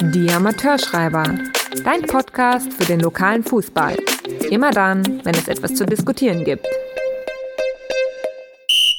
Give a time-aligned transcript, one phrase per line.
[0.00, 1.24] Die Amateurschreiber.
[1.82, 3.96] Dein Podcast für den lokalen Fußball.
[4.50, 6.64] Immer dann, wenn es etwas zu diskutieren gibt.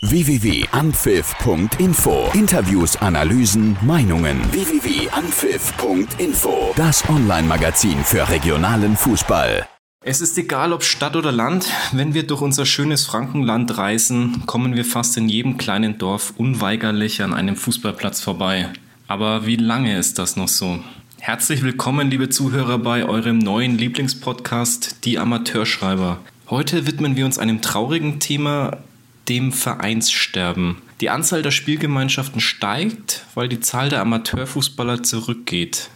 [0.01, 4.41] www.anpfiff.info Interviews, Analysen, Meinungen.
[4.51, 9.67] www.anpfiff.info Das Online-Magazin für regionalen Fußball.
[10.03, 14.75] Es ist egal, ob Stadt oder Land, wenn wir durch unser schönes Frankenland reisen, kommen
[14.75, 18.71] wir fast in jedem kleinen Dorf unweigerlich an einem Fußballplatz vorbei.
[19.09, 20.79] Aber wie lange ist das noch so?
[21.19, 26.19] Herzlich willkommen, liebe Zuhörer, bei eurem neuen Lieblingspodcast, die Amateurschreiber.
[26.49, 28.77] Heute widmen wir uns einem traurigen Thema,
[29.29, 30.77] dem Vereinssterben.
[30.99, 35.89] Die Anzahl der Spielgemeinschaften steigt, weil die Zahl der Amateurfußballer zurückgeht.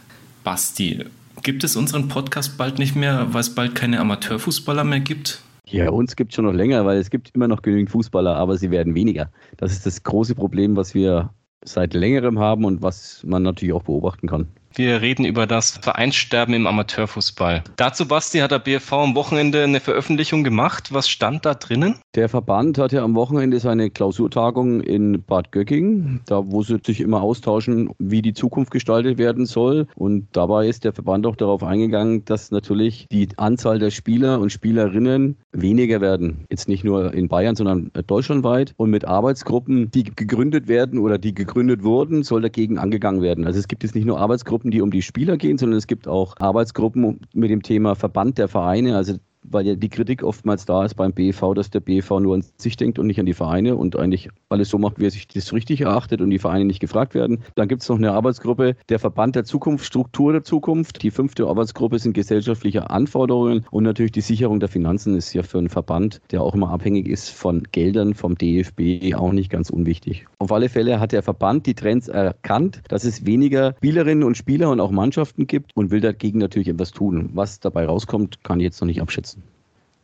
[0.46, 1.04] Basti,
[1.44, 5.41] gibt es unseren Podcast bald nicht mehr, weil es bald keine Amateurfußballer mehr gibt?
[5.66, 8.58] Ja, uns gibt es schon noch länger, weil es gibt immer noch genügend Fußballer, aber
[8.58, 9.30] sie werden weniger.
[9.58, 11.30] Das ist das große Problem, was wir
[11.64, 14.48] seit längerem haben und was man natürlich auch beobachten kann.
[14.74, 17.64] Wir reden über das Vereinssterben im Amateurfußball.
[17.76, 20.94] Dazu, Basti, hat der BFV am Wochenende eine Veröffentlichung gemacht.
[20.94, 21.96] Was stand da drinnen?
[22.16, 27.22] Der Verband hatte am Wochenende seine Klausurtagung in Bad Göcking, da wo sie sich immer
[27.22, 29.88] austauschen, wie die Zukunft gestaltet werden soll.
[29.96, 34.52] Und dabei ist der Verband auch darauf eingegangen, dass natürlich die Anzahl der Spieler und
[34.52, 36.46] Spielerinnen weniger werden.
[36.50, 38.74] Jetzt nicht nur in Bayern, sondern deutschlandweit.
[38.78, 43.46] Und mit Arbeitsgruppen, die gegründet werden oder die gegründet wurden, soll dagegen angegangen werden.
[43.46, 45.87] Also es gibt jetzt nicht nur Arbeitsgruppen, Arbeitsgruppen, die um die Spieler gehen, sondern es
[45.87, 48.95] gibt auch Arbeitsgruppen mit dem Thema Verband der Vereine.
[48.95, 52.44] Also weil ja die Kritik oftmals da ist beim BV, dass der BV nur an
[52.58, 55.28] sich denkt und nicht an die Vereine und eigentlich alles so macht, wie er sich
[55.28, 57.40] das richtig erachtet und die Vereine nicht gefragt werden.
[57.56, 61.04] Dann gibt es noch eine Arbeitsgruppe, der Verband der Zukunft, Struktur der Zukunft.
[61.04, 65.58] Die fünfte Arbeitsgruppe sind gesellschaftliche Anforderungen und natürlich die Sicherung der Finanzen ist ja für
[65.58, 70.25] einen Verband, der auch immer abhängig ist von Geldern vom DFB, auch nicht ganz unwichtig.
[70.40, 74.69] Auf alle Fälle hat der Verband die Trends erkannt, dass es weniger Spielerinnen und Spieler
[74.69, 77.30] und auch Mannschaften gibt und will dagegen natürlich etwas tun.
[77.34, 79.31] Was dabei rauskommt, kann ich jetzt noch nicht abschätzen.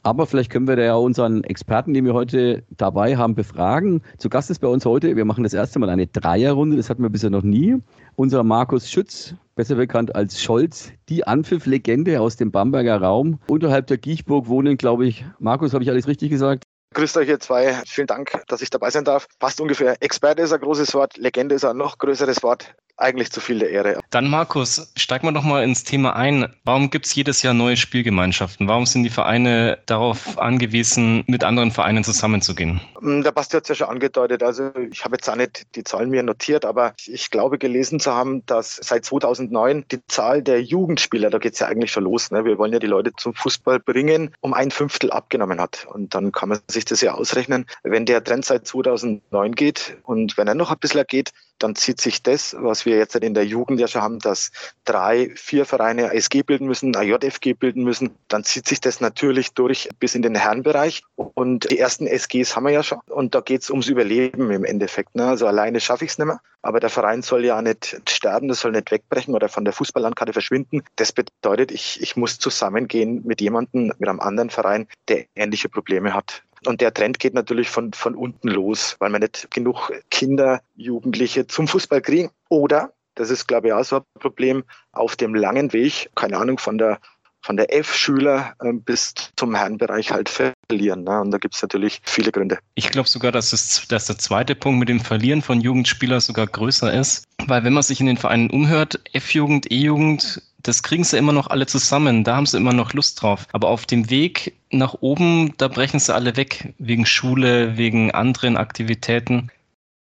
[0.04, 4.02] Aber vielleicht können wir da ja unseren Experten, den wir heute dabei haben, befragen.
[4.18, 7.04] Zu Gast ist bei uns heute, wir machen das erste Mal eine Dreierrunde, das hatten
[7.04, 7.76] wir bisher noch nie.
[8.16, 13.98] Unser Markus Schütz, besser bekannt als Scholz, die Anpfiff-Legende aus dem Bamberger Raum, unterhalb der
[13.98, 15.26] Giechburg wohnen, glaube ich.
[15.40, 16.64] Markus, habe ich alles richtig gesagt?
[16.94, 17.82] Grüßt euch ihr zwei.
[17.86, 19.28] Vielen Dank, dass ich dabei sein darf.
[19.40, 20.02] Passt ungefähr.
[20.02, 23.70] Experte ist ein großes Wort, Legende ist ein noch größeres Wort eigentlich zu viel der
[23.70, 24.00] Ehre.
[24.10, 26.54] Dann Markus, steig mal doch mal ins Thema ein.
[26.64, 28.68] Warum gibt es jedes Jahr neue Spielgemeinschaften?
[28.68, 32.82] Warum sind die Vereine darauf angewiesen, mit anderen Vereinen zusammenzugehen?
[33.00, 34.44] Hm, der Basti hat es ja schon angedeutet.
[34.44, 38.14] Also ich habe jetzt auch nicht die Zahlen mir notiert, aber ich glaube gelesen zu
[38.14, 42.32] haben, dass seit 2009 die Zahl der Jugendspieler, da geht es ja eigentlich schon los,
[42.32, 42.46] ne?
[42.46, 45.88] wir wollen ja die Leute zum Fußball bringen, um ein Fünftel abgenommen hat.
[45.92, 50.38] Und dann kann man sich das ja ausrechnen, wenn der Trend seit 2009 geht und
[50.38, 53.46] wenn er noch ein bisschen geht, dann zieht sich das, was wir jetzt in der
[53.46, 54.52] Jugend ja schon haben, dass
[54.86, 59.90] drei, vier Vereine ASG bilden müssen, AJFG bilden müssen, dann zieht sich das natürlich durch
[60.00, 61.04] bis in den Herrenbereich.
[61.16, 63.00] Und die ersten SGs haben wir ja schon.
[63.08, 65.16] Und da geht es ums Überleben im Endeffekt.
[65.16, 65.26] Ne?
[65.26, 66.42] Also alleine schaffe ich es nicht mehr.
[66.62, 70.34] Aber der Verein soll ja nicht sterben, das soll nicht wegbrechen oder von der Fußballlandkarte
[70.34, 70.82] verschwinden.
[70.96, 76.14] Das bedeutet, ich, ich muss zusammengehen mit jemandem, mit einem anderen Verein, der ähnliche Probleme
[76.14, 76.44] hat.
[76.68, 81.48] Und der Trend geht natürlich von, von unten los, weil wir nicht genug Kinder, Jugendliche
[81.48, 82.30] zum Fußball kriegen.
[82.50, 86.58] Oder, das ist glaube ich auch so ein Problem, auf dem langen Weg, keine Ahnung,
[86.58, 87.00] von der
[87.42, 91.06] von der F-Schüler äh, bis zum Herrenbereich halt verlieren.
[91.06, 91.22] Ne?
[91.22, 92.58] Und da gibt es natürlich viele Gründe.
[92.76, 96.48] Ich glaube sogar, dass, es, dass der zweite Punkt mit dem Verlieren von Jugendspielern sogar
[96.48, 97.24] größer ist.
[97.46, 101.48] Weil wenn man sich in den Vereinen umhört, F-Jugend, E-Jugend, das kriegen sie immer noch
[101.48, 103.48] alle zusammen, da haben sie immer noch Lust drauf.
[103.54, 108.58] Aber auf dem Weg nach oben, da brechen sie alle weg, wegen Schule, wegen anderen
[108.58, 109.50] Aktivitäten.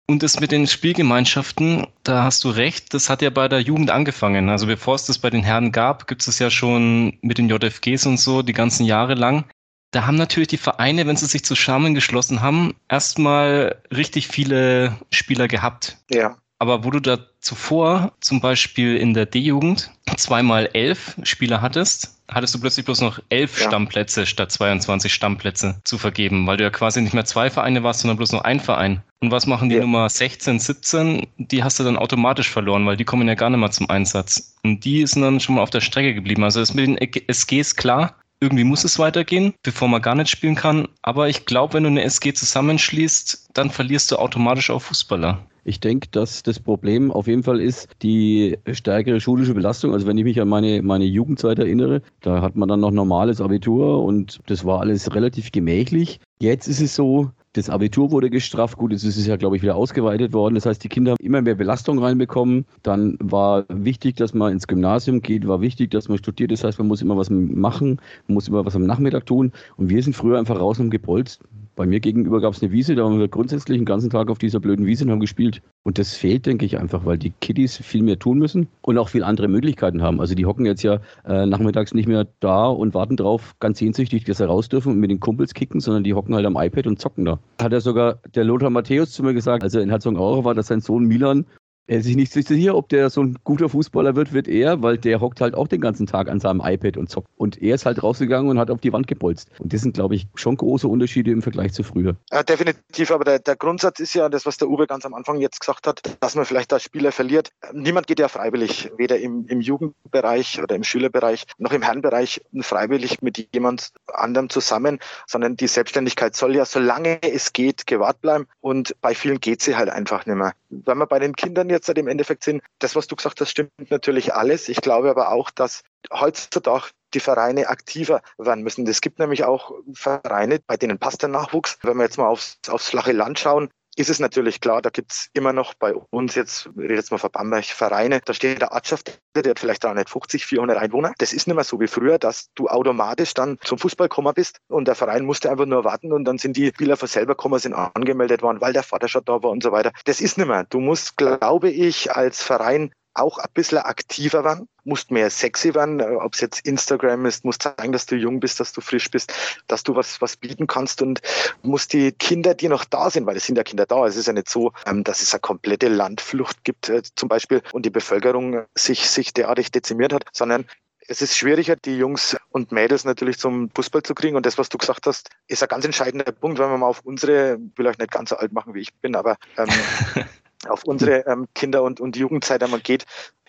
[0.08, 3.90] Und das mit den Spielgemeinschaften, da hast du recht, das hat ja bei der Jugend
[3.90, 4.50] angefangen.
[4.50, 8.06] Also bevor es das bei den Herren gab, gibt es ja schon mit den JFGs
[8.06, 9.46] und so die ganzen Jahre lang.
[9.92, 15.98] Da haben natürlich die Vereine, wenn sie sich zusammengeschlossen haben, erstmal richtig viele Spieler gehabt.
[16.10, 16.38] Ja.
[16.64, 22.56] Aber wo du da zuvor zum Beispiel in der D-Jugend zweimal elf Spieler hattest, hattest
[22.56, 23.68] du plötzlich bloß noch elf ja.
[23.68, 28.00] Stammplätze statt 22 Stammplätze zu vergeben, weil du ja quasi nicht mehr zwei Vereine warst,
[28.00, 29.04] sondern bloß noch ein Verein.
[29.20, 29.82] Und was machen die ja.
[29.82, 31.28] Nummer 16, 17?
[31.38, 34.56] Die hast du dann automatisch verloren, weil die kommen ja gar nicht mehr zum Einsatz.
[34.64, 36.46] Und die sind dann schon mal auf der Strecke geblieben.
[36.46, 40.56] Also das mit den SGs klar, irgendwie muss es weitergehen, bevor man gar nicht spielen
[40.56, 40.88] kann.
[41.02, 45.40] Aber ich glaube, wenn du eine SG zusammenschließt, dann verlierst du automatisch auch Fußballer.
[45.66, 49.94] Ich denke, dass das Problem auf jeden Fall ist die stärkere schulische Belastung.
[49.94, 53.40] Also wenn ich mich an meine, meine Jugendzeit erinnere, da hat man dann noch normales
[53.40, 56.20] Abitur und das war alles relativ gemächlich.
[56.40, 58.78] Jetzt ist es so, Das Abitur wurde gestrafft.
[58.78, 60.56] Gut, jetzt ist es ja, glaube ich, wieder ausgeweitet worden.
[60.56, 62.66] Das heißt, die Kinder haben immer mehr Belastung reinbekommen.
[62.82, 66.52] Dann war wichtig, dass man ins Gymnasium geht, war wichtig, dass man studiert.
[66.52, 69.52] Das heißt, man muss immer was machen, man muss immer was am Nachmittag tun.
[69.78, 71.42] Und wir sind früher einfach raus und gepolzt.
[71.76, 74.38] Bei mir gegenüber gab es eine Wiese, da haben wir grundsätzlich den ganzen Tag auf
[74.38, 75.64] dieser blöden Wiese und haben gespielt.
[75.82, 79.10] Und das fehlt, denke ich, einfach, weil die Kiddies viel mehr tun müssen und auch
[79.10, 80.22] viel andere Möglichkeiten haben.
[80.22, 84.24] Also die hocken jetzt ja äh, nachmittags nicht mehr da und warten drauf, ganz sehnsüchtig,
[84.26, 86.86] dass sie raus dürfen und mit den Kumpels kicken, sondern die hocken halt am iPad
[86.86, 87.40] und zocken da.
[87.60, 90.68] Hat ja sogar der Lothar Matthäus zu mir gesagt, als er in Herzogenaurach war, dass
[90.68, 91.46] sein Sohn Milan
[91.88, 95.42] sich nicht sicher, ob der so ein guter Fußballer wird, wird er, weil der hockt
[95.42, 97.28] halt auch den ganzen Tag an seinem iPad und zockt.
[97.38, 99.50] Und er ist halt rausgegangen und hat auf die Wand gebolzt.
[99.60, 102.16] Und das sind, glaube ich, schon große Unterschiede im Vergleich zu früher.
[102.32, 105.40] Ja, definitiv, aber der, der Grundsatz ist ja das, was der Uwe ganz am Anfang
[105.40, 107.50] jetzt gesagt hat, dass man vielleicht als Spieler verliert.
[107.74, 113.22] Niemand geht ja freiwillig, weder im, im Jugendbereich oder im Schülerbereich noch im Herrenbereich freiwillig
[113.22, 118.48] mit jemand anderem zusammen, sondern die Selbstständigkeit soll ja, solange es geht, gewahrt bleiben.
[118.62, 120.54] Und bei vielen geht sie halt einfach nicht mehr.
[120.70, 123.50] Wenn man bei den Kindern jetzt halt im Endeffekt sind, das, was du gesagt hast,
[123.50, 124.70] stimmt natürlich alles.
[124.70, 128.88] Ich glaube aber auch, dass heutzutage die Vereine aktiver werden müssen.
[128.88, 131.78] Es gibt nämlich auch Vereine, bei denen passt der Nachwuchs.
[131.84, 135.12] Wenn wir jetzt mal aufs, aufs flache Land schauen, ist es natürlich klar, da gibt
[135.12, 138.62] es immer noch bei uns jetzt, ich rede jetzt mal von Bamberg, Vereine, da steht
[138.62, 141.14] der Arztschaft, der hat vielleicht 350, 400 Einwohner.
[141.18, 144.58] Das ist nicht mehr so wie früher, dass du automatisch dann zum Fußball gekommen bist
[144.68, 147.60] und der Verein musste einfach nur warten und dann sind die Spieler von selber gekommen,
[147.60, 149.92] sind angemeldet worden, weil der Vater schon da war und so weiter.
[150.06, 150.66] Das ist nicht mehr.
[150.66, 156.00] Du musst, glaube ich, als Verein auch ein bisschen aktiver werden, musst mehr sexy werden,
[156.00, 159.10] äh, ob es jetzt Instagram ist, musst zeigen, dass du jung bist, dass du frisch
[159.12, 159.34] bist,
[159.68, 161.22] dass du was, was bieten kannst und
[161.62, 164.28] musst die Kinder, die noch da sind, weil es sind ja Kinder da, es ist
[164.28, 167.90] ja nicht so, ähm, dass es eine komplette Landflucht gibt äh, zum Beispiel und die
[167.92, 170.66] Bevölkerung sich, sich derartig dezimiert hat, sondern
[171.08, 174.36] es ist schwieriger, die Jungs und Mädels natürlich zum Fußball zu kriegen.
[174.36, 177.02] Und das, was du gesagt hast, ist ein ganz entscheidender Punkt, wenn wir mal auf
[177.02, 179.68] unsere, will euch nicht ganz so alt machen, wie ich bin, aber ähm,
[180.68, 183.06] auf unsere ähm, Kinder- und, und Jugendzeit einmal geht.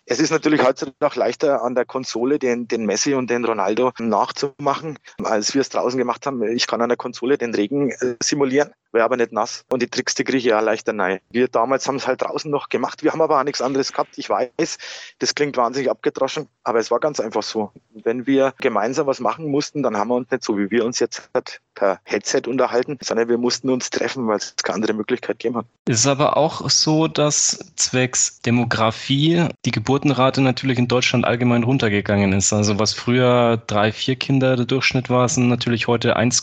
[0.06, 4.98] Es ist natürlich heutzutage leichter an der Konsole den, den Messi und den Ronaldo nachzumachen,
[5.22, 6.42] als wir es draußen gemacht haben.
[6.42, 9.64] Ich kann an der Konsole den Regen äh, simulieren wäre aber nicht nass.
[9.70, 11.18] Und die Tricks, die kriege ich ja leichter nein.
[11.30, 13.02] Wir damals haben es halt draußen noch gemacht.
[13.02, 14.16] Wir haben aber auch nichts anderes gehabt.
[14.16, 14.78] Ich weiß,
[15.18, 17.72] das klingt wahnsinnig abgedroschen, aber es war ganz einfach so.
[17.92, 20.98] Wenn wir gemeinsam was machen mussten, dann haben wir uns nicht so, wie wir uns
[21.00, 25.38] jetzt halt per Headset unterhalten, sondern wir mussten uns treffen, weil es keine andere Möglichkeit
[25.38, 25.66] gegeben hat.
[25.86, 32.32] Es ist aber auch so, dass zwecks Demografie die Geburtenrate natürlich in Deutschland allgemein runtergegangen
[32.32, 32.52] ist.
[32.52, 36.42] Also was früher drei, vier Kinder der Durchschnitt war, sind natürlich heute 1,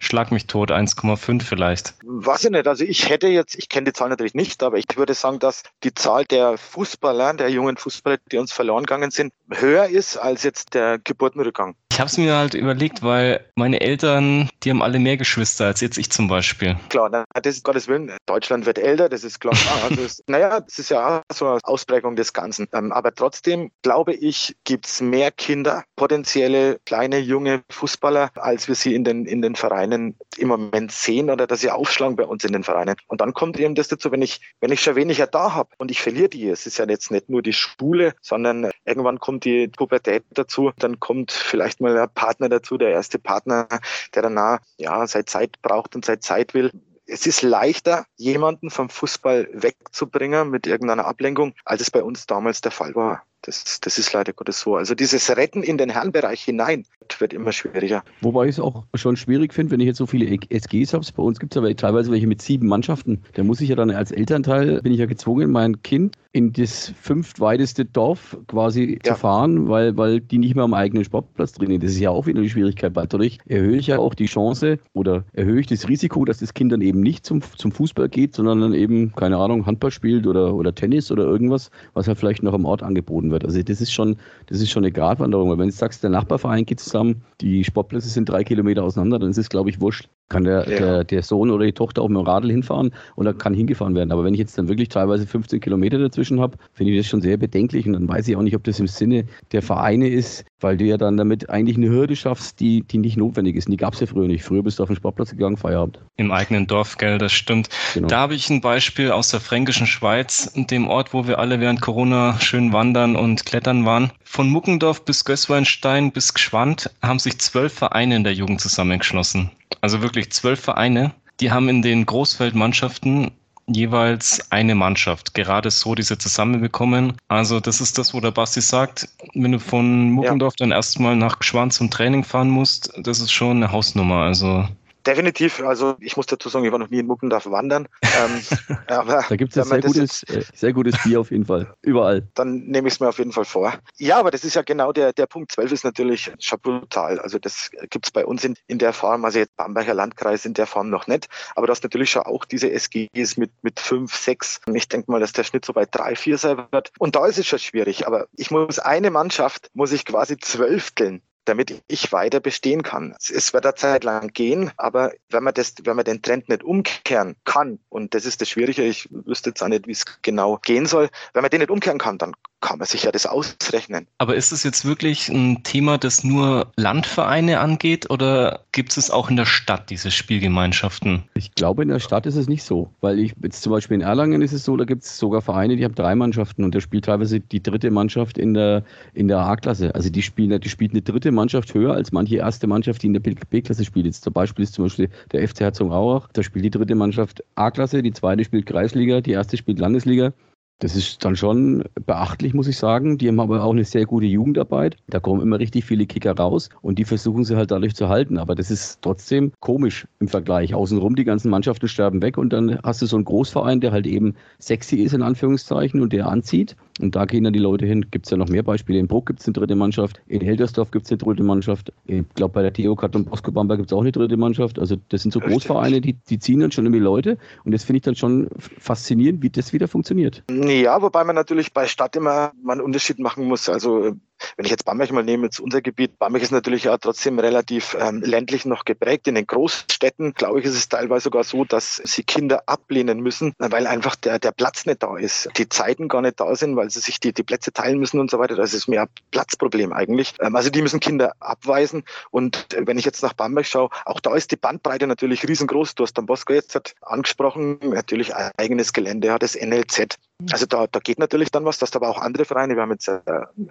[0.00, 1.91] schlag mich tot, 1,5 vielleicht.
[2.02, 2.66] Weiß ich nicht.
[2.66, 5.62] Also ich hätte jetzt, ich kenne die Zahl natürlich nicht, aber ich würde sagen, dass
[5.84, 10.42] die Zahl der Fußballer, der jungen Fußballer, die uns verloren gegangen sind, höher ist als
[10.42, 11.76] jetzt der Geburtenrückgang.
[11.92, 15.82] Ich habe es mir halt überlegt, weil meine Eltern, die haben alle mehr Geschwister als
[15.82, 16.74] jetzt ich zum Beispiel.
[16.88, 18.10] Klar, na, das ist Gottes Willen.
[18.24, 19.54] Deutschland wird älter, das ist klar.
[19.84, 22.66] Also es, naja, das ist ja so eine Ausprägung des Ganzen.
[22.72, 28.74] Ähm, aber trotzdem, glaube ich, gibt es mehr Kinder, potenzielle kleine, junge Fußballer, als wir
[28.74, 32.42] sie in den, in den Vereinen im Moment sehen oder dass sie aufschlagen bei uns
[32.42, 32.96] in den Vereinen.
[33.08, 35.90] Und dann kommt eben das dazu, wenn ich, wenn ich schon weniger da habe und
[35.90, 39.68] ich verliere die, es ist ja jetzt nicht nur die Schule, sondern irgendwann kommt die
[39.68, 43.68] Pubertät dazu, dann kommt vielleicht mal ein Partner dazu, der erste Partner,
[44.14, 46.70] der danach ja seit Zeit braucht und seit Zeit will.
[47.06, 52.60] Es ist leichter, jemanden vom Fußball wegzubringen mit irgendeiner Ablenkung, als es bei uns damals
[52.60, 53.24] der Fall war.
[53.42, 54.76] Das, das ist leider Gottes so.
[54.76, 56.84] Also dieses Retten in den Herrenbereich hinein
[57.18, 58.02] wird immer schwieriger.
[58.20, 61.04] Wobei ich es auch schon schwierig finde, wenn ich jetzt so viele SGs habe.
[61.16, 63.22] Bei uns gibt es aber teilweise welche mit sieben Mannschaften.
[63.34, 66.92] Da muss ich ja dann als Elternteil, bin ich ja gezwungen, mein Kind in das
[67.00, 69.12] fünftweiteste Dorf quasi ja.
[69.12, 71.82] zu fahren, weil, weil die nicht mehr am eigenen Sportplatz trainieren.
[71.82, 74.78] Das ist ja auch wieder eine Schwierigkeit, weil dadurch erhöhe ich ja auch die Chance
[74.94, 78.34] oder erhöhe ich das Risiko, dass das Kind dann eben nicht zum, zum Fußball geht,
[78.34, 82.42] sondern dann eben, keine Ahnung, Handball spielt oder, oder Tennis oder irgendwas, was halt vielleicht
[82.42, 83.44] noch am Ort angeboten wird.
[83.44, 85.50] Also das ist schon, das ist schon eine Gratwanderung.
[85.50, 89.30] Weil wenn du sagst, der Nachbarverein geht zusammen, die Sportplätze sind drei Kilometer auseinander, dann
[89.30, 90.08] ist es, glaube ich, wurscht.
[90.32, 90.78] Kann der, ja.
[90.78, 93.94] der, der, Sohn oder die Tochter auch mit dem Radl hinfahren und dann kann hingefahren
[93.94, 94.12] werden.
[94.12, 97.20] Aber wenn ich jetzt dann wirklich teilweise 15 Kilometer dazwischen habe, finde ich das schon
[97.20, 100.44] sehr bedenklich und dann weiß ich auch nicht, ob das im Sinne der Vereine ist,
[100.60, 103.66] weil du ja dann damit eigentlich eine Hürde schaffst, die, die nicht notwendig ist.
[103.66, 104.42] Und die gab es ja früher nicht.
[104.42, 106.00] Früher bist du auf den Sportplatz gegangen, Feierabend.
[106.16, 107.68] Im eigenen Dorf, gell, das stimmt.
[107.92, 108.08] Genau.
[108.08, 111.82] Da habe ich ein Beispiel aus der fränkischen Schweiz, dem Ort, wo wir alle während
[111.82, 114.10] Corona schön wandern und klettern waren.
[114.34, 119.50] Von Muckendorf bis Gößweinstein bis Gschwand haben sich zwölf Vereine in der Jugend zusammengeschlossen.
[119.82, 121.12] Also wirklich zwölf Vereine.
[121.40, 123.32] Die haben in den Großfeldmannschaften
[123.66, 125.34] jeweils eine Mannschaft.
[125.34, 127.12] Gerade so diese zusammenbekommen.
[127.28, 130.64] Also das ist das, wo der Basti sagt, wenn du von Muckendorf ja.
[130.64, 134.22] dann erstmal nach Gschwand zum Training fahren musst, das ist schon eine Hausnummer.
[134.22, 134.66] Also
[135.06, 135.60] Definitiv.
[135.60, 137.88] Also ich muss dazu sagen, ich war noch nie in Muckendorf wandern.
[138.02, 141.74] ähm, aber da gibt es sehr gutes, äh, sehr gutes Bier auf jeden Fall.
[141.82, 142.28] Überall.
[142.34, 143.74] Dann nehme ich es mir auf jeden Fall vor.
[143.98, 145.52] Ja, aber das ist ja genau der, der Punkt.
[145.52, 147.18] 12 ist natürlich schon brutal.
[147.18, 150.54] Also das gibt es bei uns in, in der Form, also jetzt Bamberger Landkreis in
[150.54, 151.28] der Form noch nicht.
[151.56, 154.60] Aber du hast natürlich schon auch diese SGs mit, mit 5, 6.
[154.74, 156.92] Ich denke mal, dass der Schnitt so bei 3, 4 sein wird.
[156.98, 158.06] Und da ist es schon schwierig.
[158.06, 163.14] Aber ich muss eine Mannschaft, muss ich quasi zwölfteln damit ich weiter bestehen kann.
[163.18, 166.62] Es wird eine Zeit lang gehen, aber wenn man das, wenn man den Trend nicht
[166.62, 170.58] umkehren kann, und das ist das Schwierige, ich wüsste jetzt auch nicht, wie es genau
[170.58, 174.06] gehen soll, wenn man den nicht umkehren kann, dann kann man sich ja das ausrechnen.
[174.16, 179.28] Aber ist es jetzt wirklich ein Thema, das nur Landvereine angeht oder gibt es auch
[179.28, 181.24] in der Stadt diese Spielgemeinschaften?
[181.34, 184.00] Ich glaube, in der Stadt ist es nicht so, weil ich jetzt zum Beispiel in
[184.00, 186.80] Erlangen ist es so, da gibt es sogar Vereine, die haben drei Mannschaften und da
[186.80, 189.94] spielt teilweise die dritte Mannschaft in der, in der A-Klasse.
[189.94, 193.14] Also die spielen, die spielt eine dritte Mannschaft höher als manche erste Mannschaft, die in
[193.14, 194.06] der B-Klasse spielt.
[194.06, 198.02] Jetzt zum Beispiel ist zum Beispiel der FC Herzogenaurach, da spielt die dritte Mannschaft A-Klasse,
[198.02, 200.32] die zweite spielt Kreisliga, die erste spielt Landesliga.
[200.78, 203.16] Das ist dann schon beachtlich, muss ich sagen.
[203.16, 204.96] Die haben aber auch eine sehr gute Jugendarbeit.
[205.06, 208.36] Da kommen immer richtig viele Kicker raus und die versuchen sie halt dadurch zu halten.
[208.36, 210.74] Aber das ist trotzdem komisch im Vergleich.
[210.74, 214.08] Außenrum, die ganzen Mannschaften sterben weg und dann hast du so einen Großverein, der halt
[214.08, 216.74] eben sexy ist, in Anführungszeichen, und der anzieht.
[217.00, 218.06] Und da gehen dann die Leute hin.
[218.10, 218.98] Gibt es ja noch mehr Beispiele.
[218.98, 220.20] In Bruck gibt es eine dritte Mannschaft.
[220.26, 221.92] In Heldersdorf gibt es eine dritte Mannschaft.
[222.06, 224.78] Ich glaube, bei der Theo Kat und Bosco Bamberg gibt es auch eine dritte Mannschaft.
[224.78, 227.38] Also das sind so Großvereine, die, die ziehen dann schon immer die Leute.
[227.64, 230.42] Und das finde ich dann schon faszinierend, wie das wieder funktioniert.
[230.50, 230.71] Ja,
[231.02, 233.68] wobei man natürlich bei Stadt immer mal einen Unterschied machen muss.
[233.68, 234.12] Also
[234.56, 237.96] wenn ich jetzt Bamberg mal nehme, jetzt unser Gebiet, Bamberg ist natürlich ja trotzdem relativ
[237.98, 239.28] ähm, ländlich noch geprägt.
[239.28, 243.54] In den Großstädten, glaube ich, ist es teilweise sogar so, dass sie Kinder ablehnen müssen,
[243.58, 245.48] weil einfach der, der Platz nicht da ist.
[245.56, 248.30] Die Zeiten gar nicht da sind, weil sie sich die, die Plätze teilen müssen und
[248.30, 248.56] so weiter.
[248.56, 250.34] Das ist mehr Platzproblem eigentlich.
[250.40, 252.04] Ähm, also die müssen Kinder abweisen.
[252.30, 255.94] Und wenn ich jetzt nach Bamberg schaue, auch da ist die Bandbreite natürlich riesengroß.
[255.94, 260.18] Du hast dann Bosco jetzt angesprochen, natürlich eigenes Gelände, hat das NLZ.
[260.50, 262.90] Also da, da geht natürlich dann was, dass da aber auch andere Vereine, wir haben
[262.90, 263.20] jetzt äh,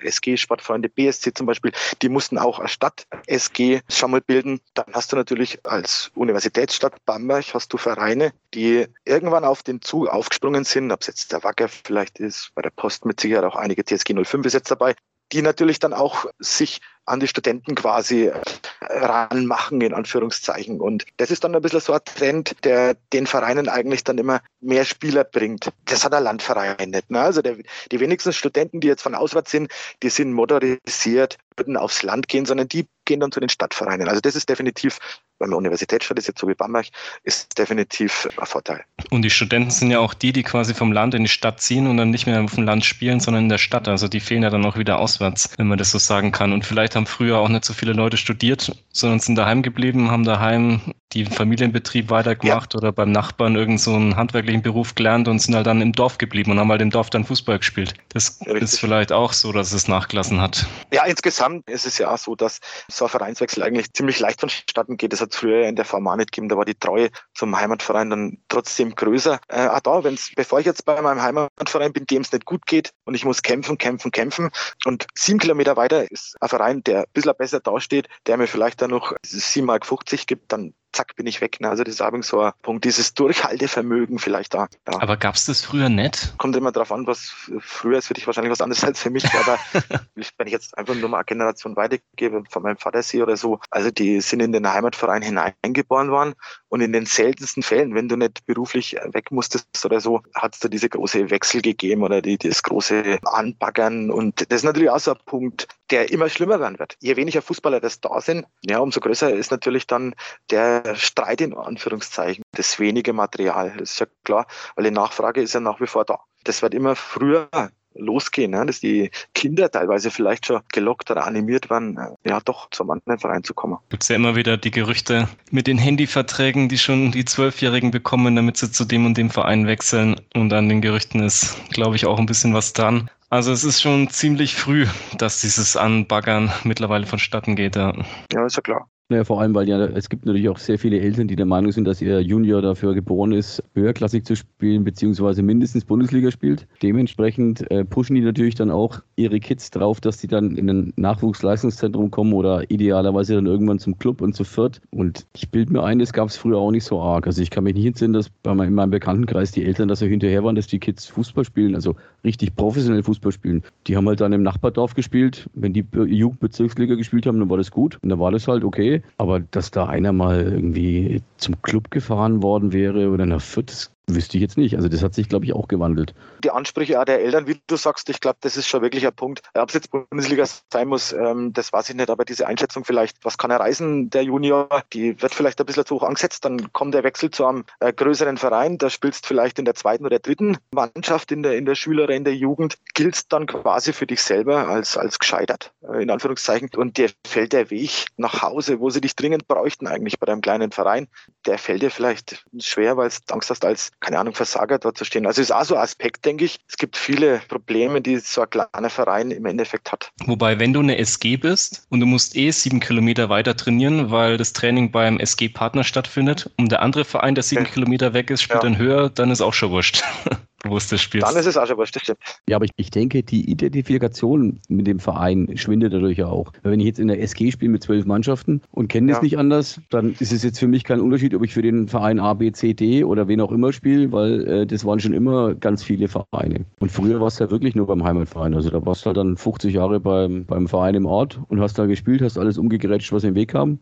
[0.02, 4.60] SG Sportfreunde BSC zum Beispiel, die mussten auch als Stadt SG schon mal bilden.
[4.76, 10.08] Dann hast du natürlich als Universitätsstadt Bamberg hast du Vereine, die irgendwann auf den Zug
[10.08, 13.56] aufgesprungen sind, ob es jetzt der Wacker vielleicht ist, bei der Post mit Sicherheit auch
[13.56, 14.96] einige TSG 05 ist jetzt dabei,
[15.32, 18.34] die natürlich dann auch sich an die Studenten quasi äh,
[18.80, 20.80] ranmachen, in Anführungszeichen.
[20.80, 24.42] Und das ist dann ein bisschen so ein Trend, der den Vereinen eigentlich dann immer
[24.60, 25.72] mehr Spieler bringt.
[25.86, 27.10] Das hat ein Landverein nicht.
[27.10, 27.20] Ne?
[27.20, 27.58] Also der,
[27.92, 29.72] die wenigsten Studenten, die jetzt von auswärts sind,
[30.04, 34.08] die sind motorisiert, würden aufs Land gehen, sondern die gehen dann zu den Stadtvereinen.
[34.08, 35.00] Also das ist definitiv,
[35.42, 36.88] weil man Universitätsstadt ist, jetzt so wie Bamberg,
[37.24, 38.84] ist definitiv ein Vorteil.
[39.10, 41.88] Und die Studenten sind ja auch die, die quasi vom Land in die Stadt ziehen
[41.88, 43.88] und dann nicht mehr auf dem Land spielen, sondern in der Stadt.
[43.88, 46.54] Also die fehlen ja dann auch wieder auswärts, wenn man das so sagen kann.
[46.54, 50.24] Und vielleicht haben früher auch nicht so viele Leute studiert, sondern sind daheim geblieben, haben
[50.24, 50.82] daheim
[51.14, 52.78] die Familienbetrieb weitergemacht ja.
[52.78, 56.18] oder beim Nachbarn irgendeinen so einen handwerklichen Beruf gelernt und sind halt dann im Dorf
[56.18, 57.96] geblieben und haben halt im Dorf dann Fußball gespielt.
[58.10, 58.62] Das Richtig.
[58.62, 60.66] ist vielleicht auch so, dass es nachgelassen hat.
[60.94, 64.98] Ja, insgesamt ist es ja auch so, dass so ein Vereinswechsel eigentlich ziemlich leicht vonstatten
[64.98, 65.12] geht.
[65.12, 66.50] Das hat es früher in der Form auch nicht gegeben.
[66.50, 69.40] Da war die Treue zum Heimatverein dann trotzdem größer.
[69.48, 72.66] Äh, auch da, wenn's, bevor ich jetzt bei meinem Heimatverein bin, dem es nicht gut
[72.66, 74.50] geht und ich muss kämpfen, kämpfen, kämpfen
[74.86, 78.82] und sieben Kilometer weiter ist ein Verein, der ein bisschen besser dasteht, der mir vielleicht
[78.82, 81.60] dann noch 7,50 Mark gibt, dann zack, bin ich weg.
[81.62, 81.70] Ne?
[81.70, 84.68] Also das ist übrigens so ein Punkt, dieses Durchhaltevermögen vielleicht da.
[84.88, 85.02] Ja.
[85.02, 86.34] Aber gab es das früher nicht?
[86.38, 89.26] Kommt immer darauf an, was früher ist für dich wahrscheinlich was anderes als für mich.
[89.34, 89.58] Aber
[90.16, 93.60] wenn ich jetzt einfach nur mal eine Generation weitergebe, von meinem Vater sehe oder so,
[93.70, 96.36] also die sind in den Heimatverein hineingeboren worden
[96.72, 100.62] und in den seltensten Fällen, wenn du nicht beruflich weg musstest oder so, hat es
[100.62, 104.10] da diese große Wechsel gegeben oder die, das große Anbaggern.
[104.10, 106.96] Und das ist natürlich auch so ein Punkt, der immer schlimmer werden wird.
[107.02, 110.16] Je weniger Fußballer das da sind, ja, umso größer ist natürlich dann
[110.50, 113.74] der Streit in Anführungszeichen, das wenige Material.
[113.78, 116.20] Das ist ja klar, weil die Nachfrage ist ja nach wie vor da.
[116.46, 117.50] Das wird immer früher
[117.96, 118.66] losgehen, ne?
[118.66, 123.44] dass die Kinder teilweise vielleicht schon gelockt oder animiert werden, ja doch zum anderen Verein
[123.44, 123.78] zu kommen.
[123.90, 128.36] Gibt es ja immer wieder die Gerüchte mit den Handyverträgen, die schon die Zwölfjährigen bekommen,
[128.36, 130.16] damit sie zu dem und dem Verein wechseln.
[130.34, 133.10] Und an den Gerüchten ist, glaube ich, auch ein bisschen was dran.
[133.30, 137.78] Also es ist schon ziemlich früh, dass dieses Anbaggern mittlerweile vonstatten geht.
[137.78, 137.94] Ja,
[138.34, 138.90] ja ist ja klar.
[139.12, 141.74] Naja, vor allem, weil ja es gibt natürlich auch sehr viele Eltern, die der Meinung
[141.74, 146.66] sind, dass ihr Junior dafür geboren ist, höherklassig zu spielen, beziehungsweise mindestens Bundesliga spielt.
[146.82, 150.94] Dementsprechend äh, pushen die natürlich dann auch ihre Kids drauf, dass die dann in ein
[150.96, 154.80] Nachwuchsleistungszentrum kommen oder idealerweise dann irgendwann zum Club und zu viert.
[154.92, 157.28] Und ich bilde mir ein, das gab es früher auch nicht so arg.
[157.28, 159.98] Also ich kann mich nicht entsinnen, dass bei meinem, in meinem Bekanntenkreis die Eltern da
[159.98, 163.64] so hinterher waren, dass die Kids Fußball spielen, also richtig professionell Fußball spielen.
[163.88, 165.50] Die haben halt dann im Nachbardorf gespielt.
[165.54, 168.00] Wenn die Jugendbezirksliga gespielt haben, dann war das gut.
[168.02, 169.01] Und dann war das halt okay.
[169.18, 174.38] Aber dass da einer mal irgendwie zum Club gefahren worden wäre oder nach Fürth, Wüsste
[174.38, 174.76] ich jetzt nicht.
[174.76, 176.14] Also das hat sich, glaube ich, auch gewandelt.
[176.44, 179.14] Die Ansprüche auch der Eltern, wie du sagst, ich glaube, das ist schon wirklich ein
[179.14, 179.42] Punkt.
[179.54, 183.24] Ob es jetzt Bundesliga sein muss, ähm, das weiß ich nicht, aber diese Einschätzung vielleicht,
[183.24, 186.44] was kann er reisen, der Junior, die wird vielleicht ein bisschen zu hoch angesetzt.
[186.46, 190.06] Dann kommt der Wechsel zu einem äh, größeren Verein, da spielst vielleicht in der zweiten
[190.06, 194.08] oder dritten Mannschaft in der, in der Schüler- in der Jugend, gilt dann quasi für
[194.08, 196.70] dich selber als, als gescheitert, äh, in Anführungszeichen.
[196.76, 200.42] Und dir fällt der Weg nach Hause, wo sie dich dringend bräuchten eigentlich bei deinem
[200.42, 201.08] kleinen Verein,
[201.46, 205.06] der fällt dir vielleicht schwer, weil du Angst hast, als keine Ahnung, Versager dort zu
[205.06, 205.26] stehen.
[205.26, 206.60] Also ist auch so ein Aspekt, denke ich.
[206.68, 210.12] Es gibt viele Probleme, die so ein kleiner Verein im Endeffekt hat.
[210.26, 214.38] Wobei, wenn du eine SG bist und du musst eh sieben Kilometer weiter trainieren, weil
[214.38, 217.74] das Training beim SG-Partner stattfindet und der andere Verein, der sieben okay.
[217.74, 218.70] Kilometer weg ist, spielt ja.
[218.70, 220.04] dann höher, dann ist auch schon wurscht.
[220.68, 221.28] wo es das spielst.
[221.28, 222.20] Dann ist es auch schon wurscht, das stimmt.
[222.48, 226.52] Ja, aber ich, ich denke, die Identifikation mit dem Verein schwindet dadurch ja auch.
[226.64, 229.16] Wenn ich jetzt in der SG spiele mit zwölf Mannschaften und kenne ja.
[229.16, 231.88] das nicht anders, dann ist es jetzt für mich kein Unterschied, ob ich für den
[231.88, 235.14] Verein A, B, C, D oder wen auch immer spiele, weil äh, das waren schon
[235.14, 236.66] immer ganz viele Vereine.
[236.80, 238.54] Und früher war es ja wirklich nur beim Heimatverein.
[238.54, 241.78] Also da warst du halt dann 50 Jahre beim, beim Verein im Ort und hast
[241.80, 243.80] da gespielt, hast alles umgegrätscht, was im Weg kam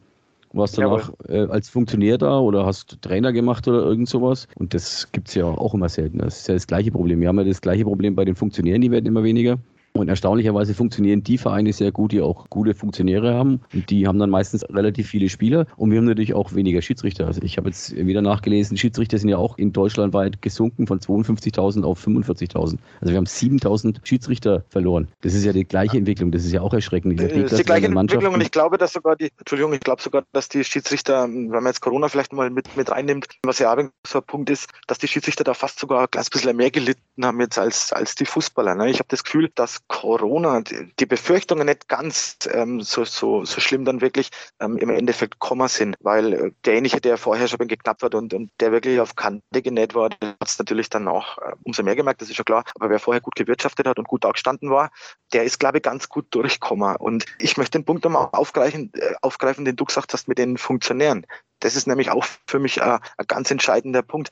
[0.53, 4.48] warst danach äh, als Funktionär da oder hast Trainer gemacht oder irgend sowas.
[4.56, 6.20] Und das gibt es ja auch immer selten.
[6.20, 7.22] Das ist ja das gleiche Problem.
[7.22, 9.58] Wir haben ja das gleiche Problem bei den Funktionären, die werden immer weniger.
[10.00, 13.62] Und erstaunlicherweise funktionieren die Vereine sehr gut, die auch gute Funktionäre haben.
[13.74, 15.65] Und die haben dann meistens relativ viele Spieler.
[15.75, 17.27] Und wir haben natürlich auch weniger Schiedsrichter.
[17.27, 21.00] Also ich habe jetzt wieder nachgelesen, Schiedsrichter sind ja auch in Deutschland weit gesunken von
[21.00, 22.56] 52.000 auf 45.000.
[22.56, 25.10] Also wir haben 7.000 Schiedsrichter verloren.
[25.22, 26.32] Das ist ja die gleiche Entwicklung.
[26.32, 27.20] Das ist ja auch erschreckend.
[27.20, 28.34] Das ist die gleiche Entwicklung.
[28.34, 31.65] Und ich glaube, dass sogar die, Entschuldigung, ich glaube sogar, dass die Schiedsrichter, wenn man
[31.65, 34.98] jetzt Corona vielleicht mal mit, mit reinnimmt, was ja auch so ein Punkt ist, dass
[34.98, 38.25] die Schiedsrichter da fast sogar ein kleines bisschen mehr gelitten haben jetzt als, als die
[38.25, 38.75] Fußballer.
[38.75, 38.89] Ne?
[38.89, 43.86] Ich habe das Gefühl, dass Corona, die Befürchtungen nicht ganz ähm, so, so, so schlimm
[43.86, 44.29] dann wirklich
[44.60, 48.51] ähm, im Endeffekt kommen sind, weil äh, derjenige, der vorher schon geknappt hat und, und
[48.60, 52.22] der wirklich auf Kante genäht war, hat es natürlich dann auch äh, umso mehr gemerkt,
[52.22, 52.63] das ist schon klar.
[52.75, 54.91] Aber wer vorher gut gewirtschaftet hat und gut dagestanden war,
[55.34, 56.96] der ist, glaube ich, ganz gut durchgekommen.
[56.96, 60.57] Und ich möchte den Punkt nochmal aufgreifen, äh, aufgreifen, den du gesagt hast mit den
[60.57, 61.25] Funktionären.
[61.61, 64.29] Das ist nämlich auch für mich ein, ein ganz entscheidender Punkt.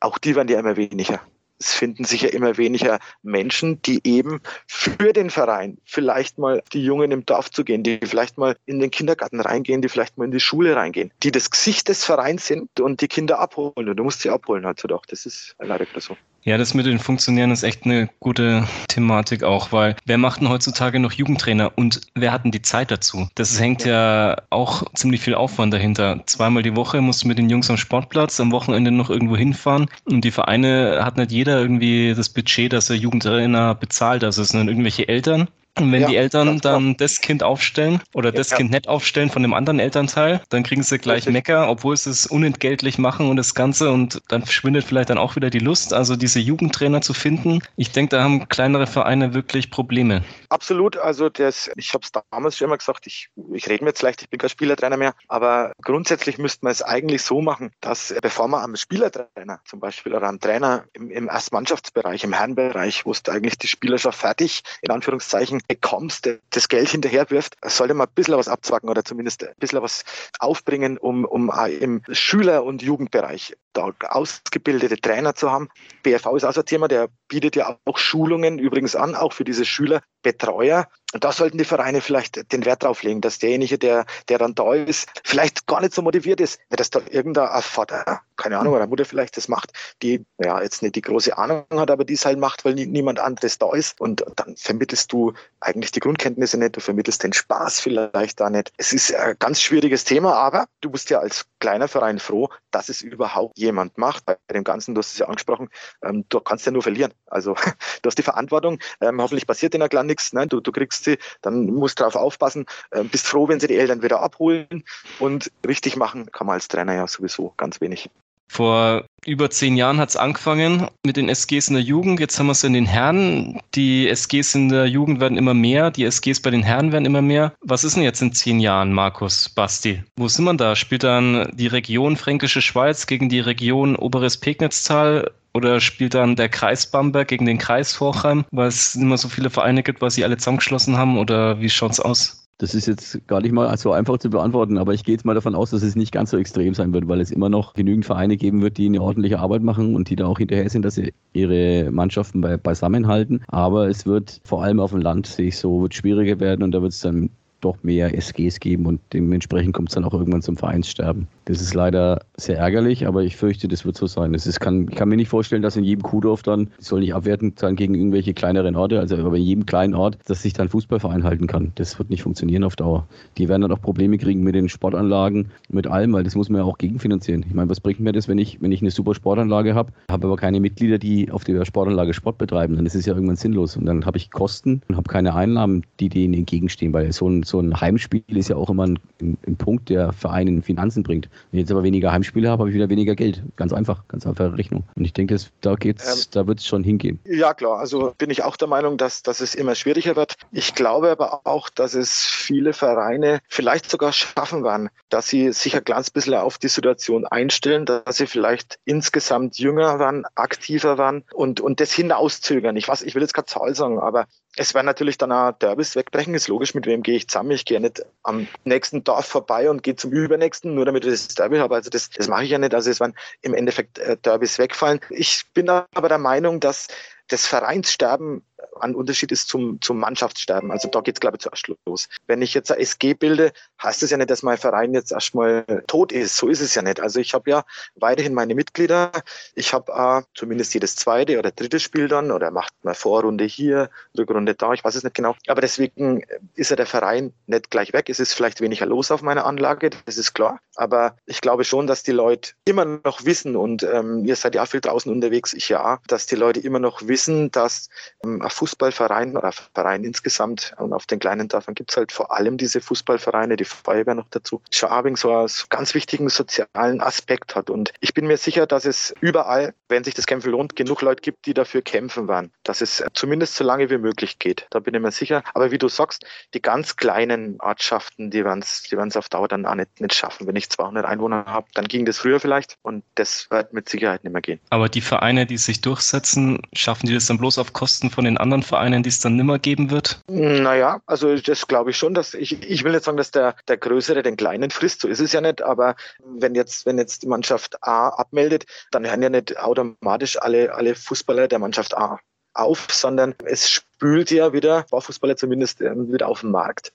[0.00, 1.20] Auch die werden ja immer weniger
[1.58, 6.84] es finden sich ja immer weniger Menschen, die eben für den Verein vielleicht mal die
[6.84, 10.24] Jungen im Dorf zu gehen, die vielleicht mal in den Kindergarten reingehen, die vielleicht mal
[10.24, 13.88] in die Schule reingehen, die das Gesicht des Vereins sind und die Kinder abholen.
[13.88, 15.02] Und du musst sie abholen heutzutage.
[15.08, 16.16] Das ist leider so.
[16.46, 20.50] Ja, das mit den Funktionären ist echt eine gute Thematik auch, weil wer macht denn
[20.50, 23.28] heutzutage noch Jugendtrainer und wer hat denn die Zeit dazu?
[23.34, 26.20] Das hängt ja auch ziemlich viel Aufwand dahinter.
[26.26, 29.86] Zweimal die Woche musst du mit den Jungs am Sportplatz, am Wochenende noch irgendwo hinfahren
[30.04, 34.22] und die Vereine hat nicht jeder irgendwie das Budget, dass er Jugendtrainer bezahlt.
[34.22, 38.30] Also es sind irgendwelche Eltern, und wenn ja, die Eltern dann das Kind aufstellen oder
[38.30, 38.58] das ja.
[38.58, 41.32] Kind nicht aufstellen von dem anderen Elternteil, dann kriegen sie gleich Richtig.
[41.32, 45.34] Mecker, obwohl sie es unentgeltlich machen und das Ganze und dann verschwindet vielleicht dann auch
[45.34, 47.60] wieder die Lust, also diese Jugendtrainer zu finden.
[47.76, 50.22] Ich denke, da haben kleinere Vereine wirklich Probleme.
[50.48, 54.02] Absolut, also das, ich habe es damals schon immer gesagt, ich, ich rede mir jetzt
[54.02, 58.14] leicht, ich bin kein Spielertrainer mehr, aber grundsätzlich müsste man es eigentlich so machen, dass
[58.22, 63.10] bevor man am Spielertrainer zum Beispiel oder am Trainer im, im Erstmannschaftsbereich, im Herrenbereich, wo
[63.10, 68.08] es eigentlich die Spieler schon fertig, in Anführungszeichen, bekommst, das Geld hinterher wirft, sollte man
[68.08, 70.04] ein bisschen was abzwacken oder zumindest ein bisschen was
[70.38, 71.50] aufbringen, um, um
[71.80, 75.68] im Schüler- und Jugendbereich da ausgebildete Trainer zu haben.
[76.02, 79.44] BRV ist auch so ein Thema, der bietet ja auch Schulungen übrigens an, auch für
[79.44, 80.88] diese Schülerbetreuer.
[81.12, 84.56] Und da sollten die Vereine vielleicht den Wert drauf legen, dass derjenige, der, der dann
[84.56, 88.88] da ist, vielleicht gar nicht so motiviert ist, dass da irgendein Vater, keine Ahnung, oder
[88.88, 92.26] Mutter vielleicht das macht, die ja jetzt nicht die große Ahnung hat, aber die es
[92.26, 94.00] halt macht, weil niemand anderes da ist.
[94.00, 98.72] Und dann vermittelst du eigentlich die Grundkenntnisse nicht, du vermittelst den Spaß vielleicht da nicht.
[98.76, 102.88] Es ist ein ganz schwieriges Thema, aber du bist ja als kleiner Verein froh, dass
[102.88, 104.24] es überhaupt jemand macht.
[104.26, 105.68] Bei dem Ganzen, du hast es ja angesprochen,
[106.02, 107.12] ähm, du kannst ja nur verlieren.
[107.26, 107.54] Also
[108.02, 110.46] du hast die Verantwortung, ähm, hoffentlich passiert in der Klar nichts, ne?
[110.46, 113.76] du, du kriegst sie, dann musst du darauf aufpassen, äh, bist froh, wenn sie die
[113.76, 114.84] Eltern wieder abholen
[115.18, 118.10] und richtig machen kann man als Trainer ja sowieso ganz wenig.
[118.48, 122.20] Vor über zehn Jahren hat es angefangen mit den SGs in der Jugend.
[122.20, 123.60] Jetzt haben wir es in den Herren.
[123.74, 125.90] Die SGs in der Jugend werden immer mehr.
[125.90, 127.54] Die SGs bei den Herren werden immer mehr.
[127.62, 130.02] Was ist denn jetzt in zehn Jahren, Markus, Basti?
[130.16, 130.76] Wo sind wir da?
[130.76, 135.30] Spielt dann die Region Fränkische Schweiz gegen die Region Oberes Pegnitztal?
[135.54, 139.50] Oder spielt dann der Kreis Bamberg gegen den Kreis Vorheim, weil es immer so viele
[139.50, 141.16] Vereine gibt, weil sie alle zusammengeschlossen haben?
[141.16, 142.43] Oder wie schaut es aus?
[142.58, 145.34] Das ist jetzt gar nicht mal so einfach zu beantworten, aber ich gehe jetzt mal
[145.34, 148.04] davon aus, dass es nicht ganz so extrem sein wird, weil es immer noch genügend
[148.04, 150.94] Vereine geben wird, die eine ordentliche Arbeit machen und die da auch hinterher sind, dass
[150.94, 153.42] sie ihre Mannschaften bei, beisammenhalten.
[153.48, 156.70] Aber es wird vor allem auf dem Land, sehe ich so, wird schwieriger werden und
[156.72, 157.30] da wird es dann
[157.64, 161.28] doch mehr SGs geben und dementsprechend kommt es dann auch irgendwann zum Vereinssterben.
[161.46, 164.34] Das ist leider sehr ärgerlich, aber ich fürchte, das wird so sein.
[164.34, 167.14] Es ist, kann, ich kann mir nicht vorstellen, dass in jedem Kuhdorf dann, soll nicht
[167.14, 170.68] abwertend sein gegen irgendwelche kleineren Orte, also aber in jedem kleinen Ort, dass sich dann
[170.68, 171.72] Fußballverein halten kann.
[171.74, 173.06] Das wird nicht funktionieren auf Dauer.
[173.38, 176.60] Die werden dann auch Probleme kriegen mit den Sportanlagen, mit allem, weil das muss man
[176.60, 177.44] ja auch gegenfinanzieren.
[177.46, 180.26] Ich meine, was bringt mir das, wenn ich, wenn ich eine super Sportanlage habe, habe
[180.26, 182.76] aber keine Mitglieder, die auf der Sportanlage Sport betreiben?
[182.76, 183.76] Dann ist es ja irgendwann sinnlos.
[183.76, 187.42] Und dann habe ich Kosten und habe keine Einnahmen, die denen entgegenstehen, weil so ein,
[187.42, 191.28] so ein Heimspiel ist ja auch immer ein, ein, Punkt, der Vereinen Finanzen bringt.
[191.50, 193.42] Wenn ich jetzt aber weniger Heimspiele habe, habe ich wieder weniger Geld.
[193.56, 194.84] Ganz einfach, ganz einfache Rechnung.
[194.94, 197.18] Und ich denke, da geht's, ähm, da wird es schon hingehen.
[197.24, 197.78] Ja, klar.
[197.78, 200.34] Also bin ich auch der Meinung, dass, dass es immer schwieriger wird.
[200.52, 205.76] Ich glaube aber auch, dass es viele Vereine vielleicht sogar schaffen werden, dass sie sich
[205.76, 211.24] ein kleines bisschen auf die Situation einstellen, dass sie vielleicht insgesamt jünger waren, aktiver waren
[211.32, 212.76] und, und das hinauszögern.
[212.76, 215.96] Ich, weiß, ich will jetzt keine Zahl sagen, aber es werden natürlich dann auch Derbys
[215.96, 216.34] wegbrechen.
[216.34, 217.50] Ist logisch, mit wem gehe ich zusammen?
[217.50, 221.28] Ich gehe nicht am nächsten Dorf vorbei und gehe zum übernächsten, nur damit ich das
[221.28, 221.74] Derby habe.
[221.74, 222.74] Also das, das mache ich ja nicht.
[222.74, 225.00] Also es werden im Endeffekt äh, Derbys wegfallen.
[225.10, 226.88] Ich bin aber der Meinung, dass
[227.28, 228.42] das Vereinssterben
[228.80, 230.70] ein Unterschied ist zum, zum Mannschaftssterben.
[230.70, 232.08] Also da geht es, glaube ich, zuerst los.
[232.26, 235.64] Wenn ich jetzt ein SG bilde, heißt das ja nicht, dass mein Verein jetzt erstmal
[235.86, 236.36] tot ist.
[236.36, 237.00] So ist es ja nicht.
[237.00, 237.64] Also ich habe ja
[237.96, 239.12] weiterhin meine Mitglieder.
[239.54, 243.90] Ich habe äh, zumindest jedes zweite oder dritte Spiel dann oder macht mal Vorrunde hier,
[244.16, 245.36] Rückrunde da, ich weiß es nicht genau.
[245.46, 248.08] Aber deswegen ist ja der Verein nicht gleich weg.
[248.08, 250.60] Es ist vielleicht weniger los auf meiner Anlage, das ist klar.
[250.76, 254.62] Aber ich glaube schon, dass die Leute immer noch wissen und ähm, ihr seid ja
[254.62, 257.88] auch viel draußen unterwegs, ich ja, dass die Leute immer noch wissen, dass
[258.24, 262.32] ähm, ein Fußballverein oder Verein insgesamt und auf den kleinen Dörfern gibt es halt vor
[262.32, 267.68] allem diese Fußballvereine, die Feuerwehr noch dazu, Schwabing so einen ganz wichtigen sozialen Aspekt hat.
[267.68, 271.20] Und ich bin mir sicher, dass es überall, wenn sich das Kämpfen lohnt, genug Leute
[271.20, 272.52] gibt, die dafür kämpfen werden.
[272.62, 274.66] Dass es zumindest so lange wie möglich geht.
[274.70, 275.42] Da bin ich mir sicher.
[275.52, 276.24] Aber wie du sagst,
[276.54, 280.46] die ganz kleinen Ortschaften, die werden es die auf Dauer dann auch nicht, nicht schaffen.
[280.46, 284.24] Wenn ich 200 Einwohner habe, dann ging das früher vielleicht und das wird mit Sicherheit
[284.24, 284.60] nicht mehr gehen.
[284.70, 288.38] Aber die Vereine, die sich durchsetzen, schaffen die das dann bloß auf Kosten von den
[288.38, 290.20] anderen Vereinen, die es dann nimmer geben wird?
[290.28, 293.76] Naja, also das glaube ich schon, dass ich, ich will nicht sagen, dass der, der
[293.76, 297.28] Größere den Kleinen frisst, so ist es ja nicht, aber wenn jetzt, wenn jetzt die
[297.28, 302.18] Mannschaft A abmeldet, dann hören ja nicht automatisch alle, alle Fußballer der Mannschaft A
[302.54, 306.92] auf, sondern es spült ja wieder, Baufußballer zumindest, ähm, wieder auf den Markt.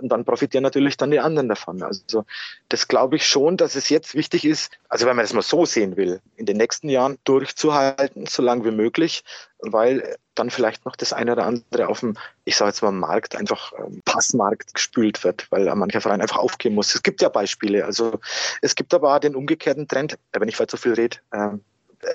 [0.00, 1.82] Und dann profitieren natürlich dann die anderen davon.
[1.82, 2.24] Also
[2.68, 5.66] das glaube ich schon, dass es jetzt wichtig ist, also wenn man das mal so
[5.66, 9.24] sehen will, in den nächsten Jahren durchzuhalten, so lange wie möglich,
[9.58, 13.36] weil dann vielleicht noch das eine oder andere auf dem, ich sage jetzt mal, Markt,
[13.36, 16.94] einfach ähm, Passmarkt gespült wird, weil mancher Verein einfach aufgeben muss.
[16.94, 17.84] Es gibt ja Beispiele.
[17.84, 18.18] Also
[18.62, 21.60] es gibt aber auch den umgekehrten Trend, wenn ich heute so viel rede, ähm,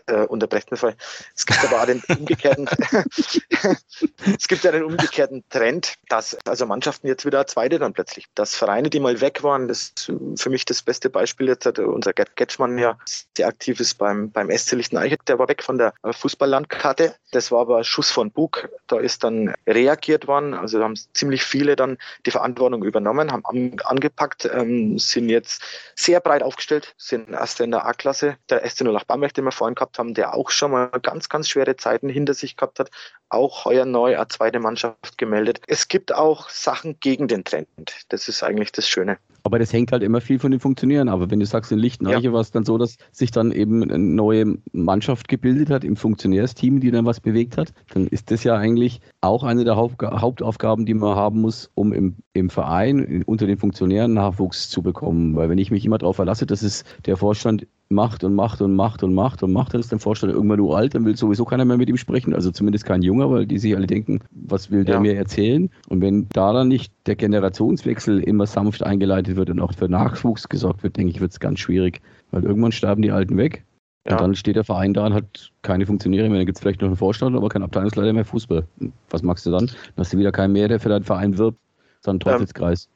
[0.08, 0.96] äh, unterbrecht voll.
[1.36, 2.68] Es gibt aber auch den umgekehrten,
[4.38, 8.56] es gibt ja den umgekehrten Trend, dass also Mannschaften jetzt wieder zweite dann plötzlich, dass
[8.56, 12.14] Vereine, die mal weg waren, das ist für mich das beste Beispiel jetzt hat unser
[12.14, 12.98] Gerd Getschmann ja
[13.36, 17.16] sehr aktiv ist beim, beim SC Lichteneiche, der war weg von der Fußballlandkarte.
[17.32, 18.70] Das war aber Schuss von Bug.
[18.88, 20.54] Da ist dann reagiert worden.
[20.54, 23.44] Also haben ziemlich viele dann die Verantwortung übernommen, haben
[23.84, 25.62] angepackt, ähm, sind jetzt
[25.96, 28.38] sehr breit aufgestellt, sind erst in der A-Klasse.
[28.50, 31.48] Der SC 08 Bamberg, den wir vorhin gehabt haben, der auch schon mal ganz, ganz
[31.48, 32.92] schwere Zeiten hinter sich gehabt hat,
[33.30, 35.62] auch heuer neu eine zweite Mannschaft gemeldet.
[35.68, 37.68] Es gibt auch Sachen gegen den Trend.
[38.10, 39.18] Das ist eigentlich das Schöne.
[39.44, 41.08] Aber das hängt halt immer viel von den Funktionären.
[41.08, 42.34] Aber wenn du sagst, in Lichteneiche ja.
[42.34, 46.82] war es dann so, dass sich dann eben eine neue Mannschaft gebildet hat im Funktionärsteam,
[46.82, 50.94] die dann was bewegt hat, dann ist das ja eigentlich auch eine der Hauptaufgaben, die
[50.94, 55.36] man haben muss, um im, im Verein unter den Funktionären Nachwuchs zu bekommen.
[55.38, 58.76] Weil wenn ich mich immer darauf verlasse, dass es der Vorstand macht und macht und
[58.76, 61.46] macht und macht und macht, dann ist der Vorstand irgendwann nur alt, dann will sowieso
[61.46, 64.72] keiner mehr mit ihm sprechen, also zumindest kein Junger, weil die sich alle denken, was
[64.72, 65.02] will der ja.
[65.02, 65.70] mir erzählen?
[65.88, 70.50] Und wenn da dann nicht der Generationswechsel immer sanft eingeleitet wird und auch für Nachwuchs
[70.50, 73.64] gesorgt wird, denke ich, wird es ganz schwierig, weil irgendwann sterben die Alten weg.
[74.08, 74.14] Ja.
[74.14, 76.38] Und dann steht der Verein da und hat keine Funktionäre mehr.
[76.38, 78.66] Dann gibt es vielleicht noch einen Vorstand, aber keinen Abteilungsleiter mehr Fußball.
[79.10, 79.68] Was magst du dann?
[79.68, 81.60] Dann hast du wieder keinen mehr, der für deinen Verein wirbt.
[82.04, 82.88] Dann ein Teufelskreis.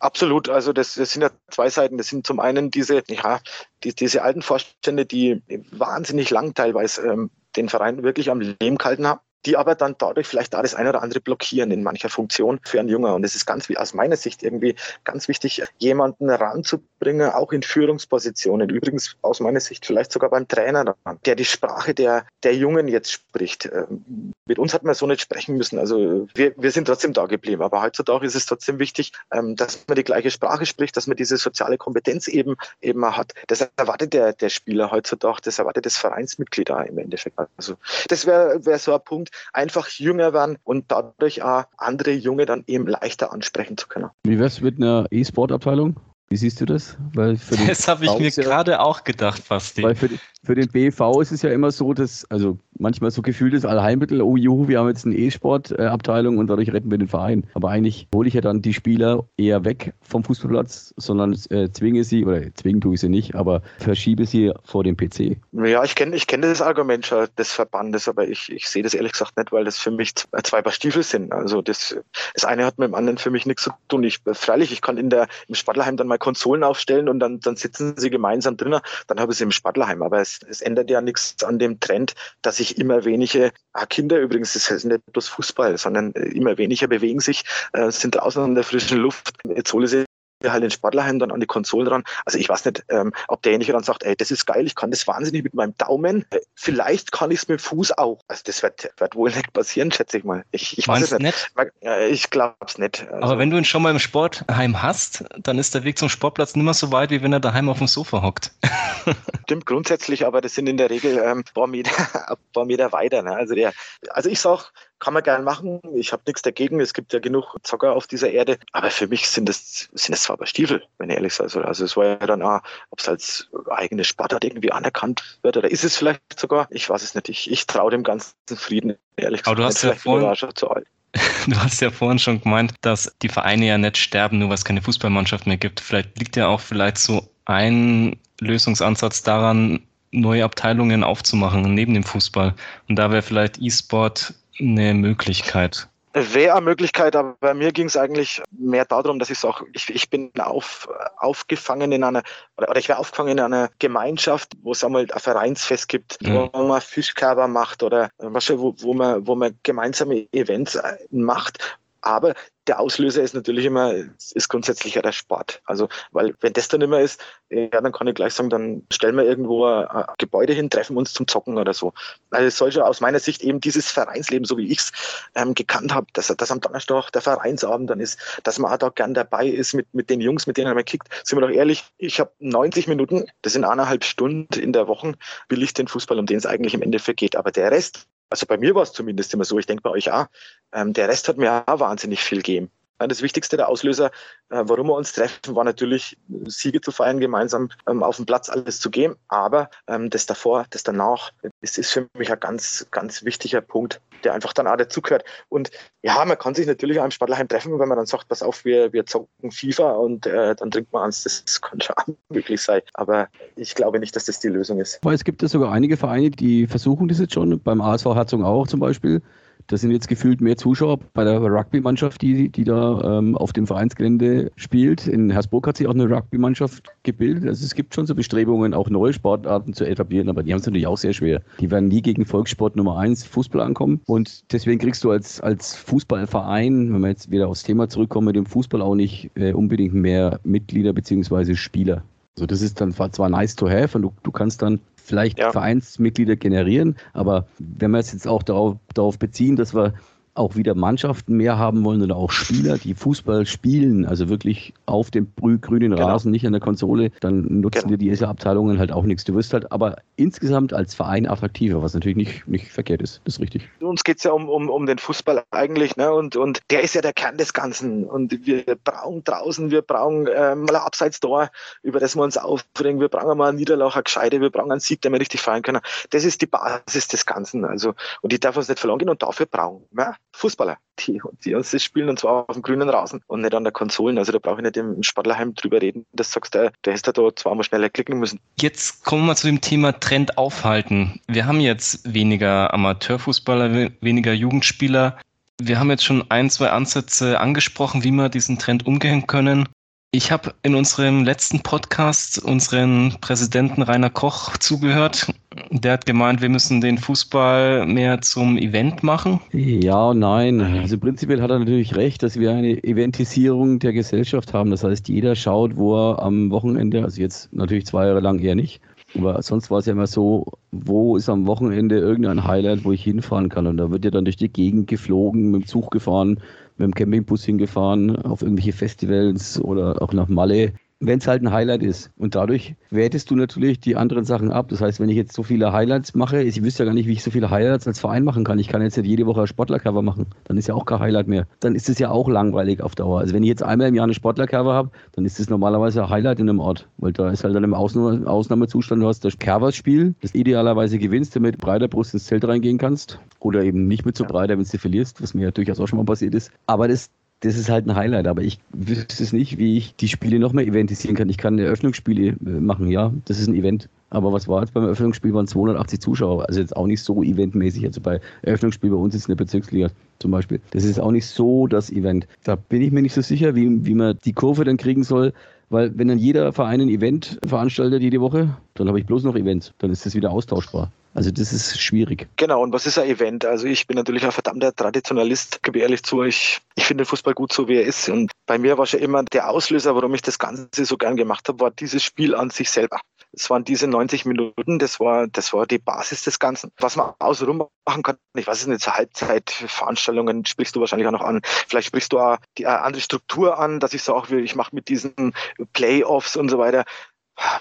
[0.00, 1.98] Absolut, also das, das sind ja zwei Seiten.
[1.98, 3.40] Das sind zum einen diese, ja,
[3.84, 9.06] die, diese alten Vorstände, die wahnsinnig lang teilweise ähm, den Verein wirklich am Leben gehalten
[9.06, 12.60] haben die aber dann dadurch vielleicht da das eine oder andere blockieren in mancher Funktion
[12.62, 13.14] für einen Jünger.
[13.14, 17.62] Und es ist ganz wie aus meiner Sicht irgendwie ganz wichtig, jemanden ranzubringen, auch in
[17.62, 18.68] Führungspositionen.
[18.68, 23.12] Übrigens aus meiner Sicht vielleicht sogar beim Trainer, der die Sprache der, der Jungen jetzt
[23.12, 23.66] spricht.
[23.66, 25.78] Ähm, mit uns hat man so nicht sprechen müssen.
[25.78, 27.62] Also wir, wir sind trotzdem da geblieben.
[27.62, 31.16] Aber heutzutage ist es trotzdem wichtig, ähm, dass man die gleiche Sprache spricht, dass man
[31.16, 33.32] diese soziale Kompetenz eben eben hat.
[33.46, 37.38] Das erwartet der, der Spieler heutzutage, das erwartet das Vereinsmitglied da im Endeffekt.
[37.56, 37.76] Also
[38.08, 42.64] das wäre wär so ein Punkt, Einfach jünger werden und dadurch auch andere Junge dann
[42.66, 44.10] eben leichter ansprechen zu können.
[44.24, 46.00] Wie wär's mit einer E-Sport-Abteilung?
[46.32, 46.96] Wie siehst du das?
[47.12, 49.82] das habe ich mir gerade auch gedacht, Basti.
[49.82, 50.10] Weil für,
[50.42, 54.36] für den BV ist es ja immer so, dass, also manchmal so gefühltes Allheilmittel, oh
[54.36, 57.46] juhu, wir haben jetzt eine E-Sport-Abteilung und dadurch retten wir den Verein.
[57.54, 62.04] Aber eigentlich hole ich ja dann die Spieler eher weg vom Fußballplatz, sondern äh, zwinge
[62.04, 65.36] sie, oder zwingen tue ich sie nicht, aber verschiebe sie vor dem PC.
[65.52, 69.12] Ja, ich kenne ich kenn das Argument des Verbandes, aber ich, ich sehe das ehrlich
[69.12, 71.32] gesagt nicht, weil das für mich zwei Paar Stiefel sind.
[71.32, 71.96] Also das,
[72.34, 74.04] das eine hat mit dem anderen für mich nichts zu tun.
[74.04, 77.56] Ich, freilich, ich kann in der, im Sportlerheim dann mal Konsolen aufstellen und dann, dann
[77.56, 80.02] sitzen sie gemeinsam drinnen, dann habe ich sie im Sportlerheim.
[80.02, 84.18] Aber es, es ändert ja nichts an dem Trend, dass sich immer weniger ah, Kinder
[84.20, 88.44] übrigens, das heißt nicht bloß Fußball, sondern äh, immer weniger bewegen sich, äh, sind draußen
[88.44, 89.32] in der frischen Luft.
[89.44, 90.04] Jetzt hole sie
[90.48, 92.04] halt den Sportlerheim dann an die Konsolen dran.
[92.24, 94.90] Also ich weiß nicht, ähm, ob derjenige dann sagt, ey, das ist geil, ich kann
[94.90, 96.24] das wahnsinnig mit meinem Daumen.
[96.30, 98.20] Äh, vielleicht kann ich es mit dem Fuß auch.
[98.28, 100.44] Also das wird, wird wohl nicht passieren, schätze ich mal.
[100.50, 101.50] Ich, ich weiß es nicht.
[101.52, 101.72] nicht?
[102.10, 103.06] Ich glaube es nicht.
[103.10, 106.08] Also Aber wenn du ihn schon mal im Sportheim hast, dann ist der Weg zum
[106.08, 108.52] Sportplatz nicht mehr so weit, wie wenn er daheim auf dem Sofa hockt.
[109.44, 111.90] Stimmt grundsätzlich, aber das sind in der Regel ähm, ein paar Meter,
[112.52, 113.22] paar Meter weiter.
[113.22, 113.34] Ne?
[113.34, 113.72] Also, der,
[114.10, 114.64] also ich sage,
[115.00, 115.80] kann man gern machen.
[115.94, 116.78] Ich habe nichts dagegen.
[116.80, 118.58] Es gibt ja genug Zocker auf dieser Erde.
[118.72, 121.64] Aber für mich sind das, sind das zwar aber Stiefel, wenn ich ehrlich sage.
[121.64, 122.60] Also es war ja dann auch,
[122.90, 126.68] ob es als eigene Sportart irgendwie anerkannt wird oder ist es vielleicht sogar.
[126.70, 127.28] Ich weiß es nicht.
[127.28, 129.48] Ich, ich traue dem ganzen Frieden, ehrlich gesagt.
[129.48, 130.84] Aber du hast ja vorhin,
[131.46, 134.64] Du hast ja vorhin schon gemeint, dass die Vereine ja nicht sterben, nur weil es
[134.64, 135.80] keine Fußballmannschaft mehr gibt.
[135.80, 139.80] Vielleicht liegt ja auch vielleicht so ein Lösungsansatz daran,
[140.12, 142.54] neue Abteilungen aufzumachen neben dem Fußball.
[142.88, 145.88] Und da wäre vielleicht E-Sport eine Möglichkeit.
[146.12, 149.88] Wäre eine Möglichkeit, aber bei mir ging es eigentlich mehr darum, dass ich sage, ich,
[149.90, 152.24] ich bin auf, aufgefangen in einer,
[152.56, 156.50] oder, ich wäre aufgefangen in einer Gemeinschaft, wo es einmal ein Vereinsfest gibt, mhm.
[156.52, 161.78] wo man Fischkörper macht oder was, wo, wo, man, wo man gemeinsame Events äh, macht.
[162.02, 162.34] Aber
[162.66, 165.60] der Auslöser ist natürlich immer, ist grundsätzlich ja der Sport.
[165.64, 169.16] Also, weil wenn das dann immer ist, ja, dann kann ich gleich sagen, dann stellen
[169.16, 171.92] wir irgendwo ein, Gebäude hin, treffen uns zum Zocken oder so.
[172.30, 174.92] Also es soll schon aus meiner Sicht eben dieses Vereinsleben, so wie ich es
[175.34, 178.90] ähm, gekannt habe, dass, dass am Donnerstag der Vereinsabend dann ist, dass man auch da
[178.90, 181.08] gern dabei ist mit, mit den Jungs, mit denen man kickt.
[181.24, 185.14] Sind wir doch ehrlich, ich habe 90 Minuten, das sind eineinhalb Stunden in der Woche,
[185.48, 187.36] will ich den Fußball, um den es eigentlich im Endeffekt geht.
[187.36, 190.10] Aber der Rest, also bei mir war es zumindest immer so, ich denke bei euch
[190.10, 190.26] auch,
[190.72, 192.70] ähm, der Rest hat mir auch wahnsinnig viel gegeben.
[193.08, 194.06] Das Wichtigste, der Auslöser,
[194.50, 198.48] äh, warum wir uns treffen, war natürlich, Siege zu feiern, gemeinsam ähm, auf dem Platz
[198.48, 199.16] alles zu geben.
[199.28, 201.32] Aber ähm, das davor, das danach,
[201.62, 205.24] das ist für mich ein ganz, ganz wichtiger Punkt, der einfach dann auch dazugehört.
[205.48, 205.70] Und
[206.02, 208.64] ja, man kann sich natürlich auch im Sportlerheim treffen, wenn man dann sagt, pass auf,
[208.64, 211.22] wir, wir zocken FIFA und äh, dann trinkt man eins.
[211.22, 212.82] Das kann schon möglich sein.
[212.94, 214.98] Aber ich glaube nicht, dass das die Lösung ist.
[215.02, 218.42] Aber es gibt ja sogar einige Vereine, die versuchen das jetzt schon, beim ASV Herzog
[218.42, 219.22] auch zum Beispiel,
[219.70, 223.68] das sind jetzt gefühlt mehr Zuschauer bei der Rugby-Mannschaft, die, die da ähm, auf dem
[223.68, 225.06] Vereinsgelände spielt.
[225.06, 227.46] In Hersbruck hat sich auch eine Rugby-Mannschaft gebildet.
[227.46, 230.66] Also es gibt schon so Bestrebungen, auch neue Sportarten zu etablieren, aber die haben es
[230.66, 231.40] natürlich auch sehr schwer.
[231.60, 234.00] Die werden nie gegen Volkssport Nummer eins Fußball ankommen.
[234.06, 238.36] Und deswegen kriegst du als, als Fußballverein, wenn wir jetzt wieder aufs Thema zurückkommen, mit
[238.36, 241.54] dem Fußball auch nicht äh, unbedingt mehr Mitglieder bzw.
[241.54, 242.02] Spieler.
[242.36, 245.52] Also das ist dann zwar nice to have und du, du kannst dann vielleicht ja.
[245.52, 246.96] Vereinsmitglieder generieren.
[247.12, 249.94] Aber wenn wir es jetzt auch darauf, darauf beziehen, dass wir
[250.40, 255.10] auch wieder Mannschaften mehr haben wollen oder auch Spieler, die Fußball spielen, also wirklich auf
[255.10, 256.06] dem grünen genau.
[256.06, 257.96] Rasen, nicht an der Konsole, dann nutzen genau.
[257.96, 259.24] dir diese Abteilungen halt auch nichts.
[259.24, 263.20] Du wirst halt aber insgesamt als Verein attraktiver, was natürlich nicht, nicht verkehrt ist.
[263.24, 263.68] Das ist richtig.
[263.80, 266.12] Uns geht es ja um, um, um den Fußball eigentlich, ne?
[266.12, 268.04] Und, und der ist ja der Kern des Ganzen.
[268.04, 271.50] Und wir brauchen draußen, wir brauchen äh, mal ein Abseitstor,
[271.82, 274.80] über das wir uns aufbringen, wir brauchen mal einen Niederlauch, eine Gescheide, wir brauchen einen
[274.80, 275.80] Sieg, den wir richtig feiern können.
[276.10, 277.64] Das ist die Basis des Ganzen.
[277.64, 281.54] Also, und die darf uns nicht verloren gehen und dafür brauchen wir Fußballer, die, die
[281.54, 284.18] uns das spielen und zwar auf dem grünen Rasen und nicht an der Konsolen.
[284.18, 287.12] Also da brauche ich nicht im Sportlerheim drüber reden, dass du sagst, der, der hätte
[287.12, 288.40] da zweimal schneller klicken müssen.
[288.58, 291.20] Jetzt kommen wir zu dem Thema Trend aufhalten.
[291.26, 295.18] Wir haben jetzt weniger Amateurfußballer, weniger Jugendspieler.
[295.58, 299.68] Wir haben jetzt schon ein, zwei Ansätze angesprochen, wie wir diesen Trend umgehen können.
[300.12, 305.32] Ich habe in unserem letzten Podcast unseren Präsidenten Rainer Koch zugehört.
[305.70, 309.38] Der hat gemeint, wir müssen den Fußball mehr zum Event machen.
[309.52, 310.60] Ja, nein.
[310.60, 314.72] Also prinzipiell hat er natürlich recht, dass wir eine Eventisierung der Gesellschaft haben.
[314.72, 318.56] Das heißt, jeder schaut, wo er am Wochenende, also jetzt natürlich zwei Jahre lang eher
[318.56, 318.80] nicht,
[319.16, 323.04] aber sonst war es ja immer so, wo ist am Wochenende irgendein Highlight, wo ich
[323.04, 323.68] hinfahren kann.
[323.68, 326.40] Und da wird ja dann durch die Gegend geflogen, mit dem Zug gefahren,
[326.80, 330.72] mit dem Campingbus hingefahren, auf irgendwelche Festivals oder auch nach Malle.
[331.00, 332.10] Wenn es halt ein Highlight ist.
[332.16, 334.68] Und dadurch wertest du natürlich die anderen Sachen ab.
[334.68, 337.14] Das heißt, wenn ich jetzt so viele Highlights mache, ich wüsste ja gar nicht, wie
[337.14, 338.58] ich so viele Highlights als Verein machen kann.
[338.58, 340.26] Ich kann jetzt nicht jede Woche ein Sportlercover machen.
[340.44, 341.46] Dann ist ja auch kein Highlight mehr.
[341.60, 343.20] Dann ist es ja auch langweilig auf Dauer.
[343.20, 346.10] Also wenn ich jetzt einmal im Jahr eine Sportlercover habe, dann ist es normalerweise ein
[346.10, 346.86] Highlight in einem Ort.
[346.98, 351.34] Weil da ist halt dann im Ausnahme Ausnahmezustand, du hast das Kervers-Spiel, das idealerweise gewinnst,
[351.34, 353.18] damit breiter Brust ins Zelt reingehen kannst.
[353.38, 355.96] Oder eben nicht mit so breiter, wenn du verlierst, was mir ja durchaus auch schon
[355.96, 356.52] mal passiert ist.
[356.66, 357.08] Aber das,
[357.40, 360.52] das ist halt ein Highlight, aber ich wüsste es nicht, wie ich die Spiele noch
[360.52, 361.28] mehr eventisieren kann.
[361.30, 363.88] Ich kann Eröffnungsspiele äh, machen, ja, das ist ein Event.
[364.10, 365.32] Aber was war jetzt beim Eröffnungsspiel?
[365.32, 366.46] Waren 280 Zuschauer.
[366.48, 367.84] Also jetzt auch nicht so eventmäßig.
[367.86, 370.60] Also bei Eröffnungsspiel bei uns ist in der Bezirksliga zum Beispiel.
[370.72, 372.26] Das ist auch nicht so das Event.
[372.42, 375.32] Da bin ich mir nicht so sicher, wie, wie man die Kurve dann kriegen soll.
[375.70, 379.36] Weil wenn dann jeder Verein ein Event veranstaltet jede Woche, dann habe ich bloß noch
[379.36, 379.72] Events.
[379.78, 380.90] Dann ist das wieder austauschbar.
[381.14, 382.28] Also das ist schwierig.
[382.36, 383.44] Genau, und was ist ein Event?
[383.44, 387.34] Also ich bin natürlich ein verdammter Traditionalist, gebe ehrlich zu, ich, ich finde den Fußball
[387.34, 388.08] gut so, wie er ist.
[388.08, 391.48] Und bei mir war schon immer der Auslöser, warum ich das Ganze so gern gemacht
[391.48, 393.00] habe, war dieses Spiel an sich selber.
[393.32, 396.72] Es waren diese 90 Minuten, das war, das war die Basis des Ganzen.
[396.78, 401.12] Was man außenrum machen kann, ich weiß es nicht, zur Halbzeitveranstaltungen sprichst du wahrscheinlich auch
[401.12, 401.40] noch an.
[401.44, 404.88] Vielleicht sprichst du auch die eine andere Struktur an, dass ich sage, ich mache mit
[404.88, 405.34] diesen
[405.72, 406.84] Playoffs und so weiter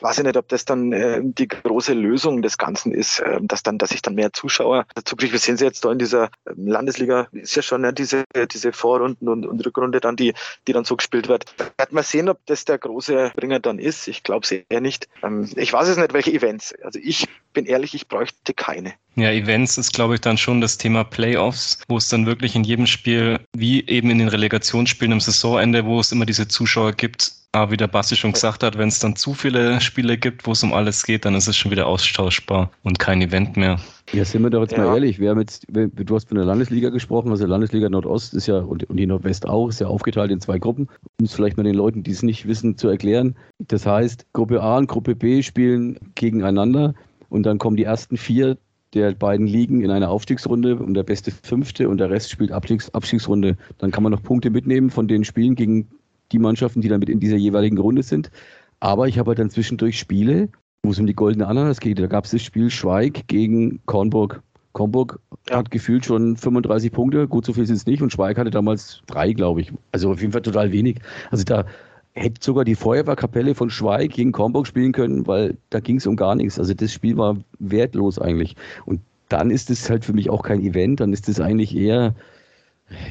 [0.01, 3.63] weiß ich nicht, ob das dann äh, die große Lösung des Ganzen ist, äh, dass
[3.63, 5.33] dann, dass ich dann mehr Zuschauer dazu kriege.
[5.33, 8.73] Wir sehen sie jetzt da in dieser ähm, Landesliga, ist ja schon ne, diese, diese
[8.73, 10.33] Vorrunden und, und Rückrunde dann, die,
[10.67, 11.45] die dann so gespielt wird.
[11.77, 14.07] Wird man sehen, ob das der große Bringer dann ist.
[14.07, 15.07] Ich glaube es eher nicht.
[15.23, 16.73] Ähm, ich weiß es nicht, welche Events.
[16.83, 18.93] Also ich bin ehrlich, ich bräuchte keine.
[19.15, 22.63] Ja, Events ist, glaube ich, dann schon das Thema Playoffs, wo es dann wirklich in
[22.63, 27.38] jedem Spiel, wie eben in den Relegationsspielen am Saisonende, wo es immer diese Zuschauer gibt,
[27.51, 30.51] aber wie der Basti schon gesagt hat, wenn es dann zu viele Spiele gibt, wo
[30.51, 33.79] es um alles geht, dann ist es schon wieder austauschbar und kein Event mehr.
[34.13, 34.85] Ja, sind wir doch jetzt ja.
[34.85, 35.19] mal ehrlich.
[35.19, 38.85] Wir haben jetzt, du hast von der Landesliga gesprochen, also Landesliga Nordost ist ja und,
[38.89, 40.87] die Nordwest auch, ist ja aufgeteilt in zwei Gruppen,
[41.19, 43.35] um es vielleicht mal den Leuten, die es nicht wissen, zu erklären.
[43.67, 46.93] Das heißt, Gruppe A und Gruppe B spielen gegeneinander
[47.29, 48.57] und dann kommen die ersten vier
[48.93, 52.93] der beiden Ligen in einer Aufstiegsrunde und der beste Fünfte und der Rest spielt Abstiegs
[52.93, 53.55] Abstiegsrunde.
[53.77, 55.87] Dann kann man noch Punkte mitnehmen von den Spielen gegen
[56.31, 58.31] die Mannschaften, die dann mit in dieser jeweiligen Runde sind.
[58.79, 60.49] Aber ich habe halt dann zwischendurch Spiele,
[60.83, 61.99] wo es um die goldene Ananas geht.
[61.99, 64.41] Da gab es das Spiel Schweig gegen Kornburg.
[64.73, 65.57] Kornburg ja.
[65.57, 68.01] hat gefühlt schon 35 Punkte, gut, so viel sind es nicht.
[68.01, 69.73] Und Schweig hatte damals drei, glaube ich.
[69.91, 70.99] Also auf jeden Fall total wenig.
[71.31, 71.65] Also da
[72.13, 76.15] hätte sogar die Feuerwehrkapelle von Schweig gegen Kornburg spielen können, weil da ging es um
[76.15, 76.59] gar nichts.
[76.59, 78.55] Also das Spiel war wertlos eigentlich.
[78.85, 82.15] Und dann ist es halt für mich auch kein Event, dann ist es eigentlich eher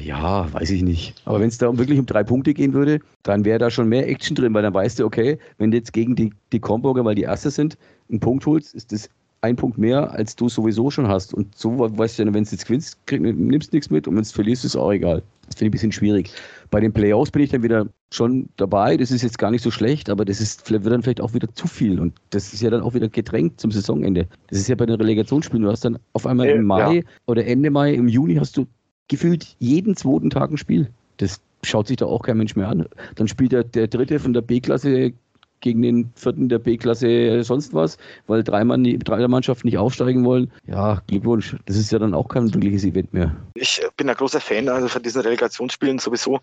[0.01, 1.15] ja, weiß ich nicht.
[1.25, 4.07] Aber wenn es da wirklich um drei Punkte gehen würde, dann wäre da schon mehr
[4.07, 7.15] Action drin, weil dann weißt du, okay, wenn du jetzt gegen die, die Comburger, weil
[7.15, 7.77] die Erste sind,
[8.09, 9.09] einen Punkt holst, ist das
[9.41, 11.33] ein Punkt mehr, als du sowieso schon hast.
[11.33, 14.23] Und so weißt du ja, wenn du jetzt gewinnst, krieg, nimmst nichts mit und wenn
[14.23, 15.23] du verlierst, ist auch egal.
[15.47, 16.31] Das finde ich ein bisschen schwierig.
[16.69, 18.97] Bei den Playoffs bin ich dann wieder schon dabei.
[18.97, 21.47] Das ist jetzt gar nicht so schlecht, aber das ist, wird dann vielleicht auch wieder
[21.55, 21.99] zu viel.
[21.99, 24.27] Und das ist ja dann auch wieder gedrängt zum Saisonende.
[24.49, 25.63] Das ist ja bei den Relegationsspielen.
[25.63, 27.01] Du hast dann auf einmal im Mai ja.
[27.25, 28.67] oder Ende Mai, im Juni hast du
[29.09, 30.89] gefühlt jeden zweiten Tag ein Spiel.
[31.17, 32.87] Das schaut sich da auch kein Mensch mehr an.
[33.15, 35.13] Dann spielt der, der dritte von der B-Klasse
[35.61, 40.51] gegen den vierten der B-Klasse sonst was, weil drei, Mann, drei Mannschaften nicht aufsteigen wollen.
[40.65, 41.55] Ja, Glückwunsch.
[41.65, 43.35] Das ist ja dann auch kein wirkliches Event mehr.
[43.55, 46.39] Ich bin ein großer Fan also von diesen Relegationsspielen sowieso.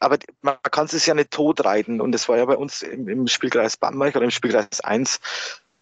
[0.00, 2.00] Aber man kann es ja nicht totreiten.
[2.00, 5.20] Und das war ja bei uns im, im Spielkreis Bamberg oder im Spielkreis 1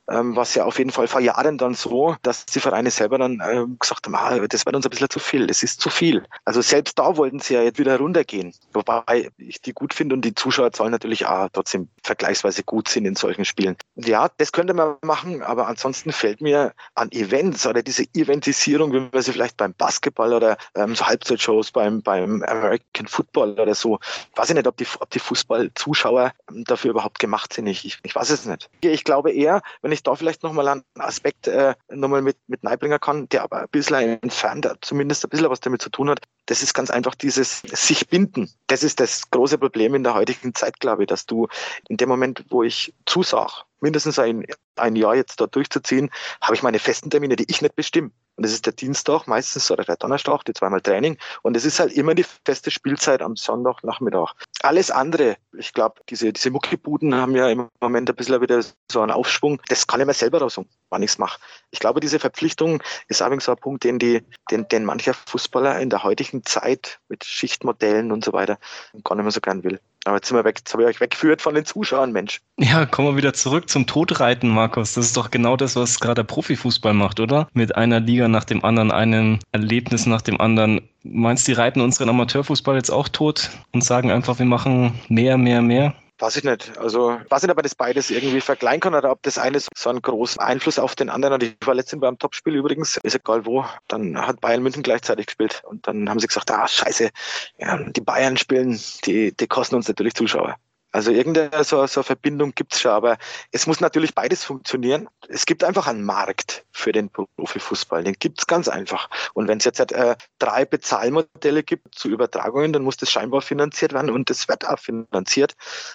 [0.08, 3.40] ähm, was ja auf jeden Fall vor Jahren dann so, dass die Vereine selber dann
[3.40, 6.24] äh, gesagt haben, ah, das wird uns ein bisschen zu viel, es ist zu viel.
[6.44, 10.24] Also selbst da wollten sie ja jetzt wieder runtergehen, wobei ich die gut finde und
[10.24, 13.76] die Zuschauerzahlen natürlich auch trotzdem vergleichsweise gut sind in solchen Spielen.
[13.96, 19.00] Ja, das könnte man machen, aber ansonsten fällt mir an Events oder diese Eventisierung, wie
[19.00, 23.98] man sie vielleicht beim Basketball oder ähm, so Halbzeitshows beim, beim American Football oder so,
[24.36, 27.66] weiß ich nicht, ob die, ob die Fußballzuschauer dafür überhaupt gemacht sind.
[27.66, 28.68] Ich, ich, ich weiß es nicht.
[28.80, 32.62] Ich glaube eher, wenn ich ich da vielleicht nochmal einen Aspekt äh, nochmal mit, mit
[32.62, 36.20] beibringen kann, der aber ein bisschen entfernt, zumindest ein bisschen was damit zu tun hat.
[36.46, 38.50] Das ist ganz einfach dieses sich binden.
[38.68, 41.48] Das ist das große Problem in der heutigen Zeit, glaube ich, dass du
[41.88, 44.44] in dem Moment, wo ich zusag, mindestens ein,
[44.76, 46.10] ein Jahr jetzt dort durchzuziehen,
[46.40, 48.10] habe ich meine festen Termine, die ich nicht bestimme.
[48.36, 51.16] Und das ist der Dienstag meistens oder der Donnerstag, die zweimal Training.
[51.42, 54.34] Und es ist halt immer die feste Spielzeit am Sonntagnachmittag.
[54.60, 58.62] Alles andere, ich glaube, diese, diese Muckibuden haben ja im Moment ein bisschen wieder
[58.92, 59.60] so einen Aufschwung.
[59.68, 61.40] Das kann ich mir selber raussuchen, wann ich es mache.
[61.70, 65.78] Ich glaube, diese Verpflichtung ist übrigens so ein Punkt, den, die, den, den mancher Fußballer
[65.80, 68.58] in der heutigen Zeit mit Schichtmodellen und so weiter
[69.04, 69.80] gar nicht mehr so gern will.
[70.04, 72.40] Aber jetzt sind wir weg, jetzt habe ich euch weggeführt von den Zuschauern, Mensch.
[72.58, 74.94] Ja, kommen wir wieder zurück zum Todreiten, Markus.
[74.94, 77.48] Das ist doch genau das, was gerade der Profifußball macht, oder?
[77.54, 80.88] Mit einer Liga nach dem anderen, einem Erlebnis nach dem anderen.
[81.02, 85.38] Meinst du, die reiten unseren Amateurfußball jetzt auch tot und sagen einfach, wir machen mehr,
[85.38, 85.94] mehr, mehr?
[86.18, 86.78] Weiß ich nicht.
[86.78, 89.90] Also, weiß nicht, ob man das beides irgendwie vergleichen kann oder ob das eine so
[89.90, 91.42] einen großen Einfluss auf den anderen hat.
[91.42, 95.62] Ich war letztens beim Topspiel übrigens, ist egal wo, dann hat Bayern München gleichzeitig gespielt
[95.66, 97.10] und dann haben sie gesagt, ah, scheiße,
[97.58, 100.56] ja, die Bayern spielen, die, die kosten uns natürlich Zuschauer.
[100.96, 103.18] Also irgendeine so, so Verbindung gibt's schon, aber
[103.52, 105.10] es muss natürlich beides funktionieren.
[105.28, 109.10] Es gibt einfach einen Markt für den Profifußball, den gibt's ganz einfach.
[109.34, 113.92] Und wenn es jetzt äh, drei Bezahlmodelle gibt zu Übertragungen, dann muss das scheinbar finanziert
[113.92, 115.52] werden und das wird auch finanziert.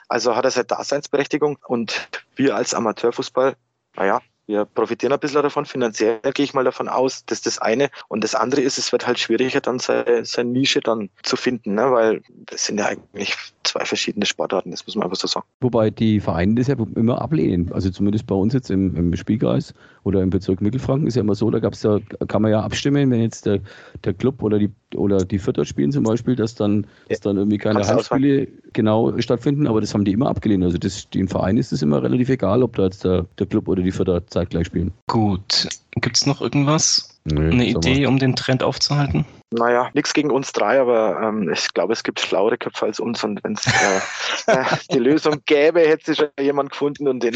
[0.07, 3.55] Also hat er seine Daseinsberechtigung und wir als Amateurfußball,
[3.95, 5.65] naja, wir profitieren ein bisschen davon.
[5.65, 7.89] Finanziell gehe ich mal davon aus, dass das eine.
[8.07, 11.75] Und das andere ist, es wird halt schwieriger, dann seine, seine Nische dann zu finden,
[11.75, 11.91] ne?
[11.91, 15.45] weil das sind ja eigentlich zwei verschiedene Sportarten, das muss man einfach so sagen.
[15.59, 17.71] Wobei die Vereine das ja immer ablehnen.
[17.71, 21.35] Also zumindest bei uns jetzt im, im Spielkreis oder im Bezirk Mittelfranken ist ja immer
[21.35, 23.59] so, da gab's ja, kann man ja abstimmen, wenn jetzt der,
[24.03, 27.57] der Club oder die oder die Vierter spielen zum Beispiel, dass dann, dass dann irgendwie
[27.57, 30.63] keine Heimspiele genau stattfinden, aber das haben die immer abgelehnt.
[30.63, 33.67] Also das, den Verein ist es immer relativ egal, ob da jetzt der, der Club
[33.67, 34.91] oder die Vierter zeitgleich spielen.
[35.07, 35.67] Gut.
[35.95, 37.10] Gibt es noch irgendwas?
[37.23, 39.25] Nee, eine Idee, um den Trend aufzuhalten?
[39.51, 43.23] Naja, nichts gegen uns drei, aber ähm, ich glaube, es gibt schlauere Köpfe als uns
[43.23, 44.01] und wenn es äh,
[44.51, 47.35] äh, die Lösung gäbe, hätte sich schon jemand gefunden und, den,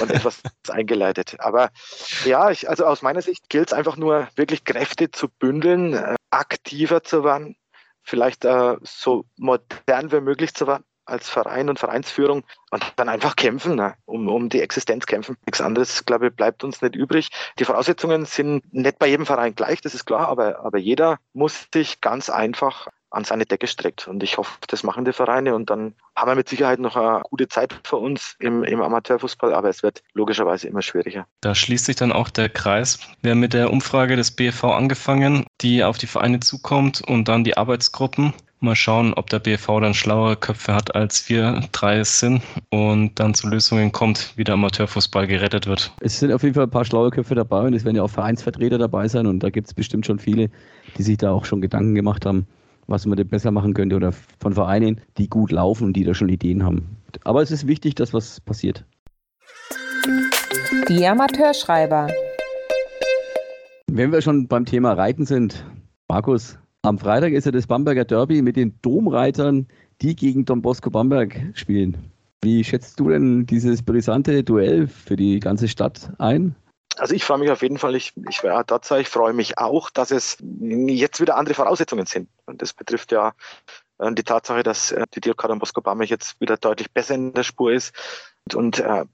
[0.00, 1.36] und etwas eingeleitet.
[1.38, 1.70] Aber
[2.24, 6.16] ja, ich, also aus meiner Sicht gilt es einfach nur, wirklich Kräfte zu bündeln, äh,
[6.30, 7.56] aktiver zu werden,
[8.02, 13.36] vielleicht äh, so modern wie möglich zu werden als Verein und Vereinsführung und dann einfach
[13.36, 13.94] kämpfen, ne?
[14.04, 15.36] um, um die Existenz kämpfen.
[15.46, 17.30] Nichts anderes, glaube ich, bleibt uns nicht übrig.
[17.58, 21.68] Die Voraussetzungen sind nicht bei jedem Verein gleich, das ist klar, aber, aber jeder muss
[21.72, 24.06] sich ganz einfach an seine Decke streckt.
[24.08, 27.22] Und ich hoffe, das machen die Vereine und dann haben wir mit Sicherheit noch eine
[27.22, 31.26] gute Zeit für uns im, im Amateurfußball, aber es wird logischerweise immer schwieriger.
[31.40, 32.98] Da schließt sich dann auch der Kreis.
[33.22, 37.44] Wir haben mit der Umfrage des BFV angefangen, die auf die Vereine zukommt und dann
[37.44, 38.34] die Arbeitsgruppen.
[38.60, 43.20] Mal schauen, ob der BFV dann schlauere Köpfe hat, als wir drei es sind und
[43.20, 45.92] dann zu Lösungen kommt, wie der Amateurfußball gerettet wird.
[46.00, 48.10] Es sind auf jeden Fall ein paar schlaue Köpfe dabei und es werden ja auch
[48.10, 50.50] Vereinsvertreter dabei sein und da gibt es bestimmt schon viele,
[50.96, 52.46] die sich da auch schon Gedanken gemacht haben,
[52.86, 56.14] was man denn besser machen könnte oder von Vereinen, die gut laufen und die da
[56.14, 56.96] schon Ideen haben.
[57.24, 58.86] Aber es ist wichtig, dass was passiert.
[60.88, 62.08] Die Amateurschreiber.
[63.88, 65.64] Wenn wir schon beim Thema Reiten sind,
[66.08, 69.66] Markus, am Freitag ist ja das Bamberger Derby mit den Domreitern,
[70.02, 71.96] die gegen Don Bosco Bamberg spielen.
[72.42, 76.54] Wie schätzt du denn dieses brisante Duell für die ganze Stadt ein?
[76.96, 79.90] Also ich freue mich auf jeden Fall, ich, ich wäre da, ich freue mich auch,
[79.90, 82.28] dass es jetzt wieder andere Voraussetzungen sind.
[82.46, 83.32] Und das betrifft ja
[83.98, 87.42] äh, die Tatsache, dass äh, die Don Bosco Bamberg jetzt wieder deutlich besser in der
[87.42, 87.94] Spur ist.
[88.46, 89.04] Und, und äh,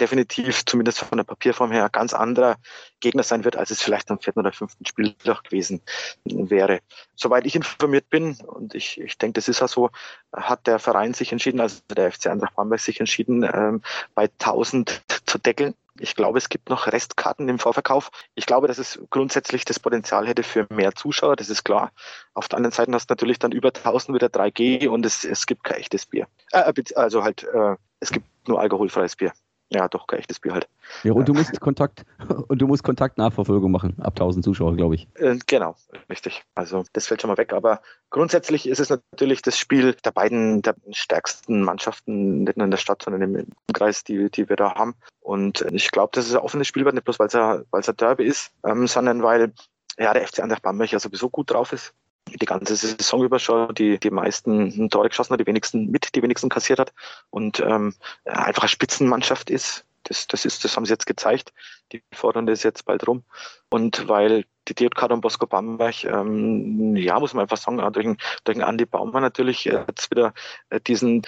[0.00, 2.56] definitiv zumindest von der Papierform her ganz anderer
[3.00, 5.82] Gegner sein wird, als es vielleicht am vierten oder fünften Spieltag gewesen
[6.24, 6.80] wäre.
[7.14, 9.90] Soweit ich informiert bin, und ich, ich denke, das ist ja so,
[10.32, 13.82] hat der Verein sich entschieden, also der FC Eintracht Bamberg sich entschieden, ähm,
[14.14, 15.74] bei 1000 zu deckeln.
[15.98, 18.10] Ich glaube, es gibt noch Restkarten im Vorverkauf.
[18.34, 21.90] Ich glaube, dass es grundsätzlich das Potenzial hätte für mehr Zuschauer, das ist klar.
[22.34, 25.46] Auf der anderen Seite hast du natürlich dann über 1000 wieder 3G und es, es
[25.46, 26.26] gibt kein echtes Bier.
[26.52, 29.32] Äh, also halt, äh, es gibt nur alkoholfreies Bier.
[29.70, 30.68] Ja, doch, kein echtes Bier halt.
[31.02, 32.04] Ja, und du musst Kontakt
[32.48, 35.08] und du musst Kontaktnachverfolgung machen, ab 1000 Zuschauer, glaube ich.
[35.14, 35.74] Äh, genau,
[36.08, 36.44] richtig.
[36.54, 37.52] Also das fällt schon mal weg.
[37.52, 42.70] Aber grundsätzlich ist es natürlich das Spiel der beiden der stärksten Mannschaften, nicht nur in
[42.70, 44.94] der Stadt, sondern im Kreis, die, die wir da haben.
[45.20, 47.96] Und ich glaube, das ist ein offenes Spiel wird, nicht bloß weil es ein, ein
[47.96, 49.52] Derby ist, ähm, sondern weil
[49.98, 51.92] ja, der FC Eintracht Bamberg ja sowieso gut drauf ist
[52.34, 56.22] die ganze Saison über schon die, die meisten Tore geschossen hat, die wenigsten mit, die
[56.22, 56.92] wenigsten kassiert hat
[57.30, 59.84] und ähm, einfach eine Spitzenmannschaft ist.
[60.04, 61.52] Das, das, ist, das haben sie jetzt gezeigt.
[61.90, 63.24] Die Vorrunde ist jetzt bald rum.
[63.70, 68.16] Und weil die DJK und Bosco Bamberg, ähm, ja, muss man einfach sagen, durch den,
[68.44, 70.32] durch den Andi Baumann natürlich jetzt wieder
[70.70, 71.22] äh, diesen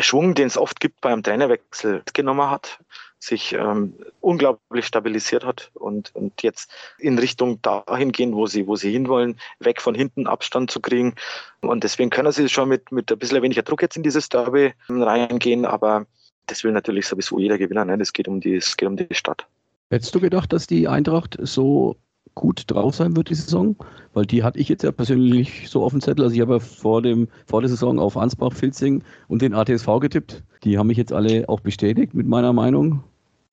[0.00, 2.80] Schwung, den es oft gibt beim Trainerwechsel, genommen hat
[3.18, 8.76] sich ähm, unglaublich stabilisiert hat und, und jetzt in Richtung dahin gehen, wo sie, wo
[8.76, 11.14] sie hinwollen, weg von hinten Abstand zu kriegen.
[11.60, 14.74] Und deswegen können sie schon mit, mit ein bisschen weniger Druck jetzt in dieses Derby
[14.88, 16.06] reingehen, aber
[16.46, 17.88] das will natürlich sowieso jeder gewinnen.
[17.88, 17.98] Ne?
[18.12, 19.46] Geht um es geht um die Stadt.
[19.90, 21.96] Hättest du gedacht, dass die Eintracht so
[22.34, 23.76] gut drauf sein wird, die Saison?
[24.12, 26.24] Weil die hatte ich jetzt ja persönlich so auf dem Zettel.
[26.24, 29.86] Also ich habe ja vor, dem, vor der Saison auf Ansbach, Filzing und den ATSV
[30.00, 30.42] getippt.
[30.64, 33.02] Die haben mich jetzt alle auch bestätigt mit meiner Meinung.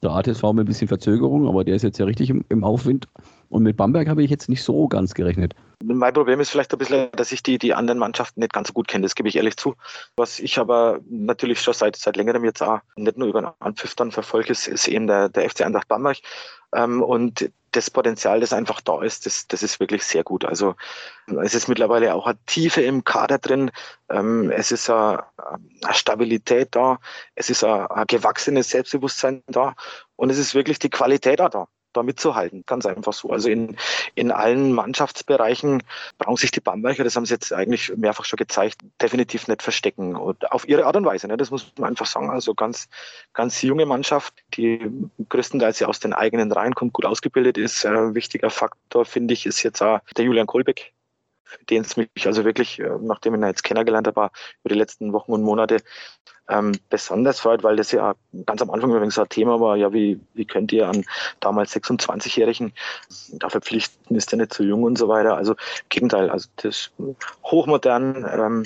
[0.02, 3.08] Der ATSV mit ein bisschen Verzögerung, aber der ist jetzt ja richtig im, im Aufwind.
[3.54, 5.54] Und mit Bamberg habe ich jetzt nicht so ganz gerechnet.
[5.84, 8.74] Mein Problem ist vielleicht ein bisschen, dass ich die, die anderen Mannschaften nicht ganz so
[8.74, 9.76] gut kenne, das gebe ich ehrlich zu.
[10.16, 13.94] Was ich aber natürlich schon seit, seit längerem jetzt auch nicht nur über den Anpfiff
[13.94, 16.18] dann verfolge, ist, ist eben der, der FC Eintracht Bamberg.
[16.74, 20.46] Ähm, und das Potenzial, das einfach da ist, das, das ist wirklich sehr gut.
[20.46, 20.74] Also
[21.44, 23.70] es ist mittlerweile auch eine Tiefe im Kader drin.
[24.10, 26.98] Ähm, es ist eine, eine Stabilität da,
[27.36, 29.76] es ist ein, ein gewachsenes Selbstbewusstsein da
[30.16, 32.64] und es ist wirklich die Qualität auch da da mitzuhalten.
[32.66, 33.30] Ganz einfach so.
[33.30, 33.78] Also in,
[34.16, 35.84] in allen Mannschaftsbereichen
[36.18, 40.16] brauchen sich die Bamberger, das haben sie jetzt eigentlich mehrfach schon gezeigt, definitiv nicht verstecken.
[40.16, 41.38] Und auf ihre Art und Weise, ne?
[41.38, 42.30] das muss man einfach sagen.
[42.30, 42.90] Also ganz,
[43.34, 44.92] ganz junge Mannschaft, die
[45.30, 47.86] größtenteils ja aus den eigenen Reihen kommt, gut ausgebildet ist.
[47.86, 50.94] Ein wichtiger Faktor, finde ich, ist jetzt auch der Julian Kolbeck,
[51.70, 54.32] den es mich also wirklich, äh, nachdem ich ihn jetzt kennengelernt habe,
[54.64, 55.78] über die letzten Wochen und Monate
[56.50, 58.16] ähm, besonders freut, weil das ja
[58.46, 61.06] ganz am Anfang übrigens ein Thema war, ja, wie, wie könnt ihr an
[61.40, 62.74] damals 26-Jährigen
[63.34, 65.38] da verpflichten, ist der nicht zu jung und so weiter.
[65.38, 65.56] Also
[65.90, 66.92] Gegenteil, also das
[67.44, 68.66] hochmodern, ähm,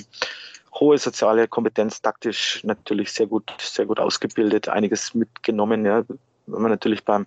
[0.74, 6.04] hohe soziale Kompetenz, taktisch natürlich sehr gut, sehr gut ausgebildet, einiges mitgenommen, ja,
[6.46, 7.26] wenn man natürlich beim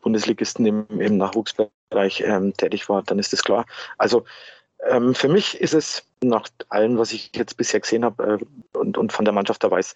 [0.00, 3.66] Bundesligisten im, im Nachwuchsbereich ähm, tätig war, dann ist das klar.
[3.98, 4.24] Also
[4.86, 8.98] ähm, für mich ist es nach allem, was ich jetzt bisher gesehen habe äh, und,
[8.98, 9.94] und von der Mannschaft da weiß,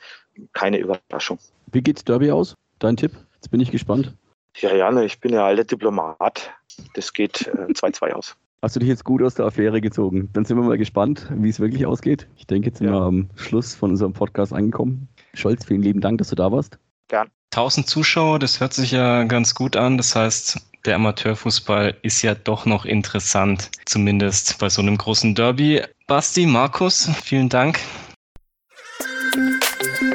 [0.52, 1.38] keine Überraschung.
[1.72, 2.56] Wie geht's Derby aus?
[2.78, 3.12] Dein Tipp?
[3.34, 4.14] Jetzt bin ich gespannt.
[4.58, 6.50] Ja, ja, ne, ich bin ja alter Diplomat.
[6.94, 8.36] Das geht 2-2 äh, aus.
[8.62, 10.28] Hast du dich jetzt gut aus der Affäre gezogen?
[10.34, 12.28] Dann sind wir mal gespannt, wie es wirklich ausgeht.
[12.36, 12.92] Ich denke, jetzt sind ja.
[12.92, 15.08] wir am Schluss von unserem Podcast angekommen.
[15.34, 16.78] Scholz, vielen lieben Dank, dass du da warst.
[17.08, 17.28] Gern.
[17.50, 19.96] 1000 Zuschauer, das hört sich ja ganz gut an.
[19.96, 25.82] Das heißt, der Amateurfußball ist ja doch noch interessant, zumindest bei so einem großen Derby.
[26.06, 27.78] Basti, Markus, vielen Dank.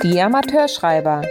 [0.03, 1.23] Die Amateurschreiber.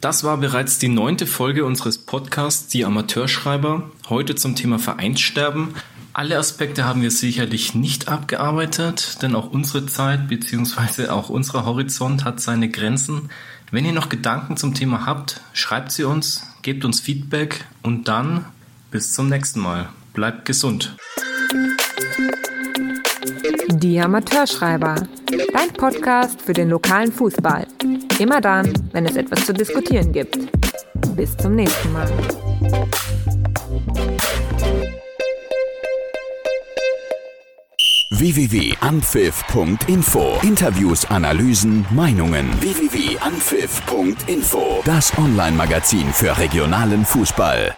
[0.00, 3.90] Das war bereits die neunte Folge unseres Podcasts Die Amateurschreiber.
[4.08, 5.74] Heute zum Thema Vereinssterben.
[6.14, 11.08] Alle Aspekte haben wir sicherlich nicht abgearbeitet, denn auch unsere Zeit bzw.
[11.08, 13.30] auch unser Horizont hat seine Grenzen.
[13.70, 18.46] Wenn ihr noch Gedanken zum Thema habt, schreibt sie uns, gebt uns Feedback und dann
[18.90, 19.90] bis zum nächsten Mal.
[20.14, 20.96] Bleibt gesund.
[23.74, 25.06] Die Amateurschreiber.
[25.52, 27.66] Dein Podcast für den lokalen Fußball.
[28.18, 30.38] Immer dann, wenn es etwas zu diskutieren gibt.
[31.16, 32.10] Bis zum nächsten Mal.
[38.20, 40.38] www.anpfiff.info.
[40.42, 42.50] Interviews, Analysen, Meinungen.
[42.60, 44.82] www.anpfiff.info.
[44.84, 47.74] Das Online-Magazin für regionalen Fußball.